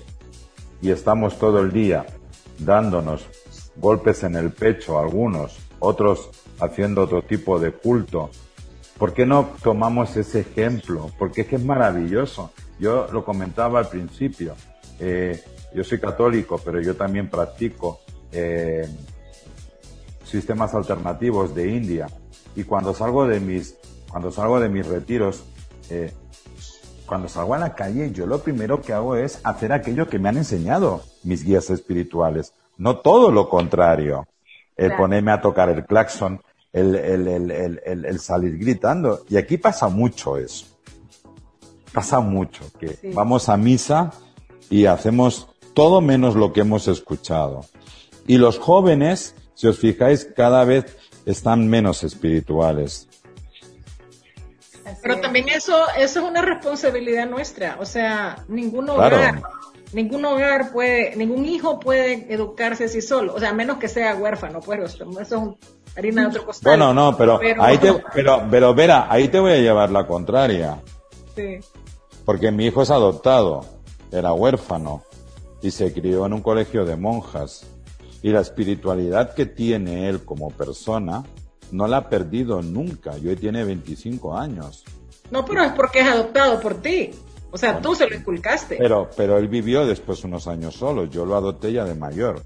y 0.82 0.92
estamos 0.92 1.38
todo 1.40 1.60
el 1.60 1.72
día 1.72 2.06
dándonos 2.60 3.28
golpes 3.76 4.24
en 4.24 4.36
el 4.36 4.52
pecho 4.52 5.00
algunos, 5.00 5.58
otros 5.80 6.30
haciendo 6.60 7.04
otro 7.04 7.22
tipo 7.22 7.60
de 7.60 7.72
culto, 7.72 8.30
¿por 8.98 9.14
qué 9.14 9.26
no 9.26 9.50
tomamos 9.64 10.16
ese 10.18 10.42
ejemplo? 10.42 11.10
Porque 11.18 11.42
es 11.42 11.48
que 11.48 11.56
es 11.56 11.64
maravilloso. 11.64 12.52
Yo 12.80 13.08
lo 13.12 13.24
comentaba 13.24 13.80
al 13.80 13.90
principio. 13.90 14.56
Eh, 15.00 15.42
yo 15.74 15.84
soy 15.84 16.00
católico, 16.00 16.60
pero 16.64 16.82
yo 16.82 16.96
también 16.96 17.30
practico 17.30 18.02
eh, 18.32 18.88
sistemas 20.24 20.74
alternativos 20.74 21.56
de 21.56 21.72
India. 21.72 22.08
Y 22.56 22.64
cuando 22.64 22.94
salgo 22.94 23.26
de 23.26 23.40
mis, 23.40 23.78
cuando 24.10 24.32
salgo 24.32 24.60
de 24.60 24.70
mis 24.70 24.86
retiros, 24.86 25.44
eh, 25.90 26.12
cuando 27.10 27.28
salgo 27.28 27.56
a 27.56 27.58
la 27.58 27.74
calle, 27.74 28.12
yo 28.12 28.28
lo 28.28 28.40
primero 28.44 28.82
que 28.82 28.94
hago 28.94 29.16
es 29.16 29.42
hacer 29.44 29.74
aquello 29.74 30.08
que 30.08 30.20
me 30.20 30.30
han 30.30 30.38
enseñado 30.38 31.02
mis 31.24 31.44
guías 31.44 31.72
espirituales, 31.72 32.54
no 32.78 33.00
todo 33.00 33.32
lo 33.32 33.50
contrario. 33.50 34.28
El 34.78 34.96
ponerme 34.96 35.32
a 35.34 35.42
tocar 35.42 35.70
el 35.70 35.86
claxon, 35.86 36.42
el, 36.72 36.96
el, 36.96 38.20
salir 38.20 38.58
gritando. 38.58 39.26
Y 39.28 39.36
aquí 39.36 39.58
pasa 39.58 39.90
mucho 39.90 40.38
eso. 40.38 40.68
Pasa 41.92 42.22
mucho, 42.22 42.64
que 42.80 43.12
vamos 43.14 43.50
a 43.50 43.58
misa 43.58 44.14
y 44.70 44.86
hacemos 44.86 45.50
todo 45.74 46.00
menos 46.00 46.36
lo 46.36 46.54
que 46.54 46.62
hemos 46.62 46.88
escuchado. 46.88 47.66
Y 48.26 48.38
los 48.38 48.58
jóvenes, 48.58 49.36
si 49.54 49.68
os 49.68 49.80
fijáis, 49.80 50.30
cada 50.34 50.64
vez 50.64 50.96
están 51.26 51.68
menos 51.68 52.06
espirituales. 52.06 53.09
Pero 55.02 55.20
también 55.20 55.50
eso, 55.50 55.78
eso 55.98 56.20
es 56.20 56.26
una 56.26 56.42
responsabilidad 56.42 57.28
nuestra. 57.28 57.78
O 57.80 57.86
sea, 57.86 58.44
ningún 58.48 58.90
hogar, 58.90 59.42
ningún 59.94 60.26
hogar 60.26 60.72
puede, 60.72 61.16
ningún 61.16 61.46
hijo 61.46 61.80
puede 61.80 62.32
educarse 62.34 62.86
así 62.86 63.02
solo. 63.02 63.34
O 63.36 63.40
sea, 63.40 63.50
a 63.50 63.54
menos 63.54 63.78
que 63.78 63.88
sea 63.88 64.16
huérfano, 64.16 64.60
pues 64.62 64.96
eso 64.96 65.58
es 65.88 65.98
harina 65.98 66.24
de 66.24 66.28
otro 66.28 66.46
costal. 66.46 66.72
Bueno, 66.72 66.94
no, 66.94 67.16
pero, 67.18 67.40
ahí 67.60 67.78
te, 67.78 67.94
pero, 68.14 68.44
pero 68.50 68.74
Vera, 68.74 69.08
ahí 69.10 69.28
te 69.28 69.40
voy 69.40 69.54
a 69.54 69.58
llevar 69.58 69.90
la 69.92 70.06
contraria. 70.08 70.82
Sí. 71.36 71.60
Porque 72.26 72.52
mi 72.52 72.66
hijo 72.66 72.82
es 72.82 72.90
adoptado, 72.90 73.66
era 74.12 74.34
huérfano 74.34 75.04
y 75.62 75.72
se 75.72 75.92
crió 75.94 76.26
en 76.26 76.34
un 76.34 76.42
colegio 76.42 76.86
de 76.86 76.96
monjas. 76.96 77.66
Y 78.22 78.30
la 78.30 78.42
espiritualidad 78.42 79.34
que 79.34 79.46
tiene 79.46 80.10
él 80.10 80.26
como 80.26 80.50
persona 80.50 81.24
no 81.72 81.88
la 81.88 81.98
ha 81.98 82.10
perdido 82.10 82.62
nunca. 82.62 83.18
Y 83.18 83.28
hoy 83.28 83.36
tiene 83.36 83.64
25 83.64 84.38
años. 84.38 84.84
No, 85.32 85.46
pero 85.46 85.64
es 85.64 85.72
porque 85.74 86.00
es 86.00 86.08
adoptado 86.08 86.60
por 86.60 86.82
ti. 86.82 87.12
O 87.52 87.58
sea, 87.58 87.82
tú 87.82 87.96
se 87.96 88.08
lo 88.08 88.16
inculcaste. 88.16 88.76
Pero, 88.78 89.10
pero 89.16 89.38
él 89.38 89.48
vivió 89.48 89.86
después 89.86 90.24
unos 90.24 90.48
años 90.48 90.76
solo. 90.76 91.06
Yo 91.06 91.26
lo 91.26 91.36
adopté 91.36 91.72
ya 91.72 91.84
de 91.84 91.96
mayor. 91.96 92.44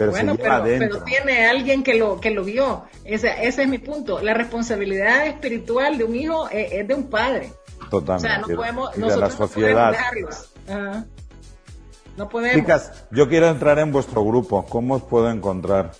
Pero 0.00 0.12
bueno, 0.12 0.34
pero, 0.34 1.04
tiene 1.04 1.46
alguien 1.46 1.82
que 1.82 1.94
lo, 1.94 2.20
que 2.20 2.30
lo 2.30 2.42
vio. 2.42 2.84
Ese, 3.04 3.46
ese 3.46 3.64
es 3.64 3.68
mi 3.68 3.78
punto. 3.78 4.20
La 4.22 4.32
responsabilidad 4.32 5.26
espiritual 5.26 5.98
de 5.98 6.04
un 6.04 6.16
hijo 6.16 6.48
es, 6.48 6.88
de 6.88 6.94
un 6.94 7.10
padre. 7.10 7.52
Totalmente. 7.90 8.28
O 8.28 8.30
sea, 8.30 8.38
no 8.38 8.46
podemos, 8.56 8.96
nosotros 8.96 9.14
de 9.14 9.20
la 9.20 9.30
sociedad. 9.30 9.96
No 10.66 11.06
No 12.16 12.28
podemos. 12.30 12.60
Chicas, 12.60 13.04
yo 13.10 13.28
quiero 13.28 13.48
entrar 13.48 13.78
en 13.78 13.92
vuestro 13.92 14.24
grupo. 14.24 14.64
¿Cómo 14.64 14.94
os 14.94 15.02
puedo 15.02 15.30
encontrar? 15.30 15.90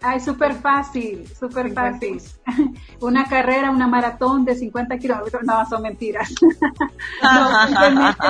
Ay, 0.00 0.20
súper 0.20 0.54
fácil, 0.54 1.26
súper 1.38 1.72
fácil. 1.72 2.22
Una 3.00 3.28
carrera, 3.28 3.70
una 3.70 3.88
maratón 3.88 4.44
de 4.44 4.54
50 4.54 4.96
kilómetros, 4.98 5.42
no, 5.44 5.66
son 5.68 5.82
mentiras. 5.82 6.32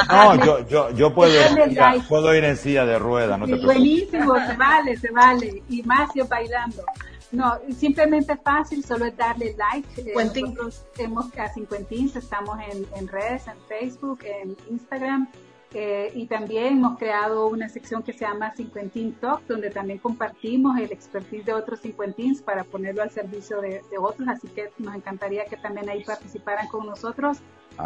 no, 0.09 0.45
yo, 0.45 0.67
yo, 0.69 0.91
yo 0.93 1.15
puedo, 1.15 1.33
ir, 1.33 2.03
puedo 2.09 2.35
ir 2.35 2.45
en 2.45 2.57
silla 2.57 2.87
de 2.87 2.99
rueda, 2.99 3.37
no 3.37 3.47
te 3.47 3.57
Buenísimo, 3.57 4.35
se 4.47 4.57
vale, 4.57 4.97
se 4.97 5.11
vale. 5.11 5.63
Y 5.69 5.83
más 5.83 6.11
yo 6.15 6.27
bailando. 6.27 6.83
No, 7.31 7.59
simplemente 7.77 8.37
fácil, 8.37 8.83
solo 8.83 9.05
es 9.05 9.17
darle 9.17 9.55
like. 9.59 10.01
Eh, 10.01 10.15
nosotros 10.15 10.87
hemos 10.97 11.27
a 11.39 11.49
Cincuentins, 11.53 12.17
estamos 12.17 12.59
en, 12.73 12.87
en 12.97 13.07
redes, 13.07 13.47
en 13.47 13.59
Facebook, 13.69 14.21
en 14.25 14.57
Instagram, 14.71 15.29
eh, 15.75 16.11
y 16.15 16.27
también 16.27 16.79
hemos 16.79 16.99
creado 16.99 17.47
una 17.47 17.69
sección 17.69 18.03
que 18.03 18.13
se 18.13 18.21
llama 18.21 18.55
Cincuentín 18.57 19.13
Talk, 19.13 19.47
donde 19.47 19.71
también 19.71 19.99
compartimos 19.99 20.79
el 20.79 20.91
expertise 20.91 21.45
de 21.45 21.53
otros 21.53 21.81
cincuentins 21.81 22.41
para 22.41 22.65
ponerlo 22.65 23.03
al 23.03 23.11
servicio 23.11 23.61
de, 23.61 23.83
otros. 24.01 24.29
Así 24.29 24.49
que 24.49 24.71
nos 24.79 24.95
encantaría 24.95 25.45
que 25.45 25.57
también 25.57 25.89
ahí 25.91 26.05
participaran 26.05 26.69
con 26.69 26.87
nosotros. 26.87 27.39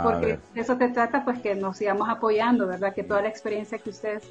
porque 0.03 0.39
de 0.55 0.61
eso 0.61 0.77
te 0.77 0.89
trata, 0.89 1.25
pues 1.25 1.41
que 1.41 1.55
nos 1.57 1.77
sigamos 1.77 2.09
apoyando, 2.09 2.69
¿verdad? 2.69 2.95
Que 2.95 3.03
toda 3.03 3.23
la 3.23 3.29
experiencia 3.29 3.79
que 3.79 3.91
ustedes 3.91 4.23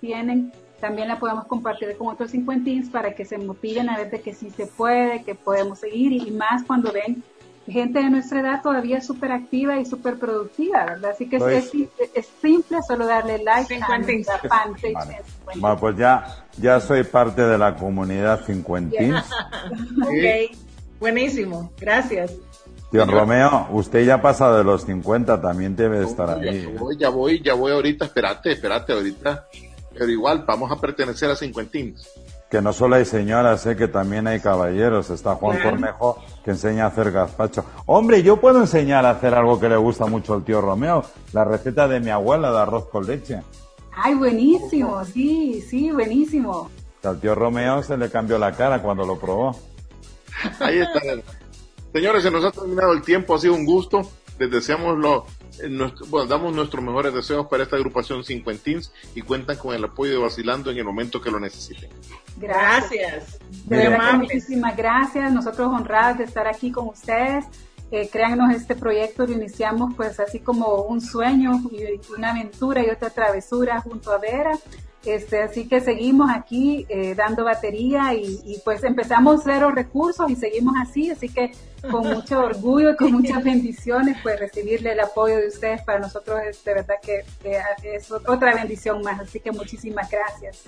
tienen 0.00 0.52
también 0.80 1.08
la 1.08 1.18
podamos 1.18 1.46
compartir 1.46 1.96
con 1.96 2.08
otros 2.08 2.30
cincuentins 2.30 2.88
para 2.88 3.14
que 3.14 3.24
se 3.24 3.38
motiven 3.38 3.90
a 3.90 3.98
ver 3.98 4.10
de 4.10 4.20
que 4.20 4.32
sí 4.34 4.50
se 4.50 4.66
puede, 4.66 5.22
que 5.24 5.34
podemos 5.34 5.80
seguir 5.80 6.12
y 6.12 6.30
más 6.30 6.64
cuando 6.64 6.90
ven 6.92 7.22
gente 7.70 8.00
de 8.00 8.10
nuestra 8.10 8.40
edad 8.40 8.62
todavía 8.62 9.00
súper 9.00 9.32
activa 9.32 9.78
y 9.78 9.86
súper 9.86 10.18
productiva, 10.18 10.84
¿verdad? 10.84 11.12
Así 11.12 11.28
que 11.28 11.36
es, 11.36 11.72
es, 12.14 12.28
simple 12.40 12.78
solo 12.86 13.06
darle 13.06 13.42
like 13.42 13.74
a 13.74 13.98
nuestra 13.98 14.38
fanpage. 14.38 15.22
Bueno, 15.44 15.76
pues 15.78 15.96
ya, 15.96 16.44
ya 16.58 16.80
soy 16.80 17.04
parte 17.04 17.42
de 17.42 17.58
la 17.58 17.76
comunidad 17.76 18.44
cincuentín. 18.44 19.14
ok, 20.02 20.56
buenísimo, 20.98 21.72
gracias. 21.78 22.32
Tío 22.90 23.06
Romeo, 23.06 23.68
usted 23.70 24.04
ya 24.04 24.14
ha 24.14 24.22
pasado 24.22 24.58
de 24.58 24.64
los 24.64 24.82
50, 24.84 25.40
también 25.40 25.76
debe 25.76 26.02
estar 26.02 26.30
ahí. 26.30 26.62
Ya 26.62 26.78
voy, 26.78 26.96
ya 26.96 27.08
voy, 27.08 27.42
ya 27.42 27.54
voy 27.54 27.72
ahorita, 27.72 28.06
espérate, 28.06 28.52
espérate 28.52 28.92
ahorita. 28.92 29.46
Pero 29.92 30.10
igual, 30.10 30.44
vamos 30.46 30.72
a 30.72 30.76
pertenecer 30.76 31.30
a 31.30 31.36
cincuentín 31.36 31.94
que 32.50 32.60
no 32.60 32.72
solo 32.72 32.96
hay 32.96 33.04
señoras, 33.04 33.62
sé 33.62 33.76
que 33.76 33.86
también 33.86 34.26
hay 34.26 34.40
caballeros. 34.40 35.08
Está 35.10 35.36
Juan 35.36 35.58
Cornejo 35.62 36.18
que 36.44 36.50
enseña 36.50 36.84
a 36.84 36.88
hacer 36.88 37.12
gazpacho. 37.12 37.64
Hombre, 37.86 38.22
yo 38.22 38.38
puedo 38.38 38.58
enseñar 38.58 39.06
a 39.06 39.10
hacer 39.10 39.34
algo 39.34 39.60
que 39.60 39.68
le 39.68 39.76
gusta 39.76 40.06
mucho 40.06 40.34
al 40.34 40.44
tío 40.44 40.60
Romeo, 40.60 41.04
la 41.32 41.44
receta 41.44 41.86
de 41.86 42.00
mi 42.00 42.10
abuela 42.10 42.50
de 42.50 42.58
arroz 42.58 42.86
con 42.88 43.06
leche. 43.06 43.40
Ay, 43.92 44.14
buenísimo, 44.14 45.04
sí, 45.04 45.62
sí, 45.62 45.92
buenísimo. 45.92 46.68
Al 47.04 47.20
tío 47.20 47.34
Romeo 47.34 47.82
se 47.82 47.96
le 47.96 48.10
cambió 48.10 48.36
la 48.36 48.52
cara 48.52 48.82
cuando 48.82 49.06
lo 49.06 49.18
probó. 49.18 49.56
Ahí 50.58 50.78
está. 50.78 51.00
Señores, 51.92 52.22
se 52.22 52.30
nos 52.30 52.44
ha 52.44 52.50
terminado 52.50 52.92
el 52.92 53.02
tiempo, 53.02 53.34
ha 53.34 53.38
sido 53.38 53.54
un 53.54 53.64
gusto. 53.64 54.02
Les 54.40 54.50
deseamos 54.50 54.96
lo, 54.96 55.26
bueno, 56.08 56.26
damos 56.26 56.54
nuestros 56.54 56.82
mejores 56.82 57.12
deseos 57.12 57.46
para 57.46 57.64
esta 57.64 57.76
agrupación 57.76 58.24
Cincuentins 58.24 58.90
y 59.14 59.20
cuentan 59.20 59.58
con 59.58 59.74
el 59.74 59.84
apoyo 59.84 60.12
de 60.12 60.18
Vacilando 60.18 60.70
en 60.70 60.78
el 60.78 60.84
momento 60.84 61.20
que 61.20 61.30
lo 61.30 61.38
necesiten. 61.38 61.90
Gracias. 62.38 63.38
De 63.66 63.76
verdad 63.76 64.14
muchísimas 64.14 64.74
gracias. 64.74 65.30
Nosotros 65.30 65.68
honrados 65.68 66.16
de 66.16 66.24
estar 66.24 66.48
aquí 66.48 66.72
con 66.72 66.88
ustedes. 66.88 67.44
Eh, 67.90 68.08
créanos, 68.10 68.54
este 68.54 68.74
proyecto 68.74 69.26
lo 69.26 69.34
iniciamos 69.34 69.92
pues 69.94 70.18
así 70.18 70.40
como 70.40 70.84
un 70.84 71.02
sueño 71.02 71.60
y 71.70 72.00
una 72.16 72.30
aventura 72.30 72.82
y 72.82 72.88
otra 72.88 73.10
travesura 73.10 73.82
junto 73.82 74.10
a 74.10 74.16
Vera. 74.16 74.52
Este, 75.04 75.42
así 75.42 75.66
que 75.66 75.80
seguimos 75.80 76.30
aquí 76.30 76.84
eh, 76.90 77.14
dando 77.14 77.42
batería 77.44 78.12
y, 78.12 78.60
pues 78.64 78.84
empezamos 78.84 79.40
cero 79.44 79.70
recursos 79.70 80.30
y 80.30 80.36
seguimos 80.36 80.74
así, 80.78 81.10
así 81.10 81.30
que 81.30 81.52
con 81.90 82.06
mucho 82.14 82.40
orgullo 82.40 82.90
y 82.90 82.96
con 82.96 83.12
muchas 83.12 83.42
bendiciones 83.42 84.18
pues 84.22 84.38
recibirle 84.38 84.92
el 84.92 85.00
apoyo 85.00 85.36
de 85.36 85.48
ustedes 85.48 85.82
para 85.84 86.00
nosotros 86.00 86.40
es 86.46 86.62
de 86.64 86.74
verdad 86.74 86.96
que, 87.02 87.24
es 87.82 88.12
otra 88.12 88.54
bendición 88.54 89.00
más, 89.02 89.20
así 89.20 89.40
que 89.40 89.50
muchísimas 89.52 90.10
gracias. 90.10 90.64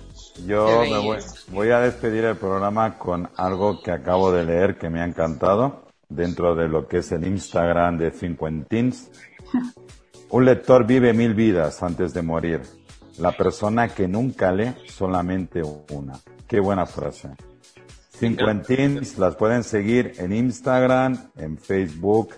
Yo 0.47 0.81
me 0.81 0.99
voy, 0.99 1.19
voy 1.49 1.71
a 1.71 1.81
despedir 1.81 2.25
el 2.25 2.37
programa 2.37 2.97
con 2.99 3.29
algo 3.37 3.83
que 3.83 3.91
acabo 3.91 4.33
de 4.33 4.45
leer 4.45 4.79
que 4.79 4.89
me 4.89 5.03
ha 5.03 5.05
encantado 5.05 5.83
dentro 6.09 6.55
de 6.55 6.69
lo 6.69 6.89
que 6.89 6.99
es 6.99 7.13
el 7.13 7.27
Instagram 7.27 7.99
de 7.99 8.13
Cincuentins. 8.13 9.11
Un 10.31 10.47
lector 10.47 10.87
vive 10.87 11.13
mil 11.13 11.35
vidas 11.35 11.83
antes 11.83 12.15
de 12.15 12.23
morir 12.23 12.63
la 13.19 13.33
persona 13.33 13.89
que 13.89 14.09
nunca 14.09 14.53
lee 14.53 14.75
solamente 14.87 15.63
una. 15.91 16.19
Qué 16.47 16.61
buena 16.61 16.87
frase. 16.87 17.31
Cincuentins 18.11 19.19
las 19.19 19.37
pueden 19.37 19.65
seguir 19.65 20.15
en 20.19 20.33
Instagram, 20.33 21.31
en 21.37 21.59
Facebook. 21.59 22.35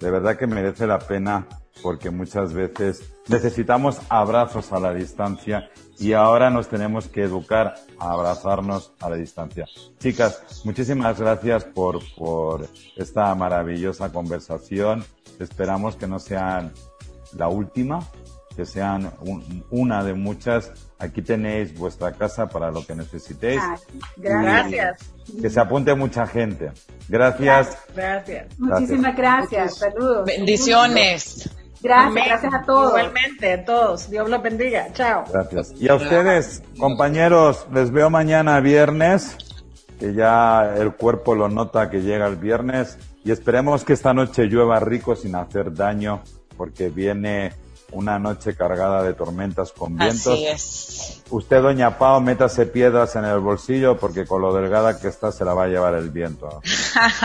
De 0.00 0.10
verdad 0.10 0.36
que 0.36 0.46
merece 0.46 0.86
la 0.86 0.98
pena 0.98 1.46
porque 1.82 2.10
muchas 2.10 2.52
veces 2.52 3.02
necesitamos 3.28 4.00
abrazos 4.08 4.72
a 4.72 4.80
la 4.80 4.94
distancia 4.94 5.70
y 5.98 6.12
ahora 6.12 6.50
nos 6.50 6.68
tenemos 6.68 7.08
que 7.08 7.22
educar 7.22 7.74
a 7.98 8.12
abrazarnos 8.12 8.92
a 9.00 9.10
la 9.10 9.16
distancia. 9.16 9.66
Chicas, 9.98 10.62
muchísimas 10.64 11.18
gracias 11.18 11.64
por, 11.64 12.00
por 12.16 12.68
esta 12.96 13.34
maravillosa 13.34 14.12
conversación. 14.12 15.04
Esperamos 15.38 15.96
que 15.96 16.06
no 16.06 16.18
sea 16.18 16.70
la 17.36 17.48
última, 17.48 18.00
que 18.54 18.64
sean 18.64 19.12
una 19.70 20.04
de 20.04 20.14
muchas. 20.14 20.72
Aquí 20.98 21.22
tenéis 21.22 21.76
vuestra 21.76 22.12
casa 22.12 22.48
para 22.48 22.70
lo 22.70 22.86
que 22.86 22.94
necesitéis. 22.94 23.60
gracias. 24.16 24.98
Que 25.40 25.50
se 25.50 25.60
apunte 25.60 25.94
mucha 25.94 26.26
gente. 26.26 26.72
Gracias. 27.08 27.78
Gracias. 27.94 28.58
Muchísimas 28.58 29.16
gracias. 29.16 29.78
Saludos. 29.78 30.26
Bendiciones. 30.26 31.50
Gracias, 31.82 32.26
gracias 32.26 32.54
a 32.54 32.62
todos. 32.62 32.88
Igualmente, 32.88 33.52
a 33.52 33.64
todos. 33.64 34.10
Dios 34.10 34.30
los 34.30 34.42
bendiga. 34.42 34.90
Chao. 34.94 35.24
Gracias. 35.30 35.74
Y 35.78 35.88
a 35.88 35.96
ustedes, 35.96 36.62
compañeros, 36.78 37.66
les 37.72 37.90
veo 37.90 38.08
mañana 38.08 38.58
viernes, 38.60 39.36
que 40.00 40.14
ya 40.14 40.76
el 40.76 40.94
cuerpo 40.94 41.34
lo 41.34 41.50
nota 41.50 41.90
que 41.90 42.00
llega 42.00 42.26
el 42.26 42.36
viernes. 42.36 42.96
Y 43.22 43.32
esperemos 43.32 43.84
que 43.84 43.92
esta 43.92 44.14
noche 44.14 44.44
llueva 44.44 44.80
rico 44.80 45.14
sin 45.14 45.34
hacer 45.34 45.74
daño, 45.74 46.22
porque 46.56 46.88
viene 46.88 47.52
una 47.94 48.18
noche 48.18 48.54
cargada 48.54 49.02
de 49.02 49.14
tormentas 49.14 49.72
con 49.72 49.96
vientos. 49.96 50.34
Así 50.34 50.46
es. 50.46 51.22
Usted, 51.30 51.62
doña 51.62 51.98
Pao, 51.98 52.20
métase 52.20 52.66
piedras 52.66 53.16
en 53.16 53.24
el 53.24 53.40
bolsillo 53.40 53.96
porque 53.96 54.26
con 54.26 54.42
lo 54.42 54.54
delgada 54.54 55.00
que 55.00 55.08
está 55.08 55.32
se 55.32 55.44
la 55.44 55.54
va 55.54 55.64
a 55.64 55.66
llevar 55.68 55.94
el 55.94 56.10
viento. 56.10 56.60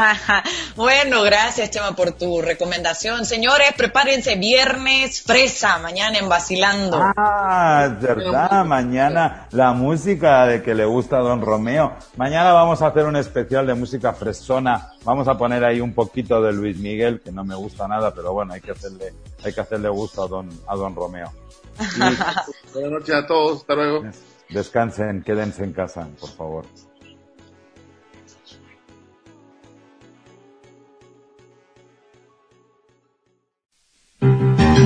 bueno, 0.76 1.22
gracias, 1.22 1.70
Chema, 1.72 1.96
por 1.96 2.14
tu 2.14 2.42
recomendación. 2.42 3.26
Señores, 3.26 3.74
prepárense 3.76 4.36
viernes 4.36 5.22
fresa, 5.22 5.80
mañana 5.80 6.18
en 6.18 6.30
Vacilando. 6.30 6.98
Ah, 7.18 7.88
es 7.88 8.02
verdad, 8.02 8.64
mañana 8.66 9.48
la 9.52 9.74
música 9.74 10.46
de 10.46 10.64
que 10.64 10.74
le 10.74 10.86
gusta 10.86 11.18
a 11.18 11.22
don 11.22 11.42
Romeo. 11.42 11.94
Mañana 12.16 12.54
vamos 12.54 12.82
a 12.82 12.88
hacer 12.88 13.06
un 13.06 13.18
especial 13.18 13.68
de 13.68 13.74
música 13.74 14.14
fresona. 14.14 14.94
Vamos 15.06 15.28
a 15.28 15.38
poner 15.38 15.64
ahí 15.64 15.80
un 15.80 15.94
poquito 15.94 16.42
de 16.42 16.52
Luis 16.52 16.78
Miguel, 16.78 17.22
que 17.22 17.32
no 17.32 17.46
me 17.46 17.56
gusta 17.56 17.88
nada, 17.88 18.14
pero 18.14 18.34
bueno, 18.34 18.54
hay 18.54 18.62
que 18.62 18.72
hacerle, 18.72 19.14
hay 19.44 19.54
que 19.54 19.62
hacerle 19.62 19.90
gusto 19.90 20.24
a 20.24 20.28
don, 20.28 20.50
a 20.68 20.76
don 20.76 20.96
Romeo. 20.96 21.32
Buenas 22.74 22.92
noches 22.92 23.16
a 23.16 23.26
todos, 23.26 23.62
hasta 23.62 23.76
luego. 23.76 24.04
Descansen, 24.50 25.24
quédense 25.24 25.64
en 25.64 25.74
casa, 25.74 26.08
por 26.20 26.30
favor. 26.30 26.66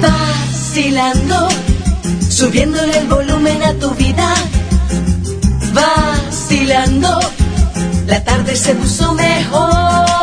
Vacilando, 0.02 1.50
subiéndole 2.30 2.98
el 3.00 3.08
volumen 3.08 3.64
a 3.64 3.74
tu 3.80 3.90
vida. 3.92 4.34
Vacilando, 5.74 6.03
la 8.54 8.56
tarde 8.56 8.56
se 8.56 8.76
puso 8.76 9.14
mejor. 9.14 10.23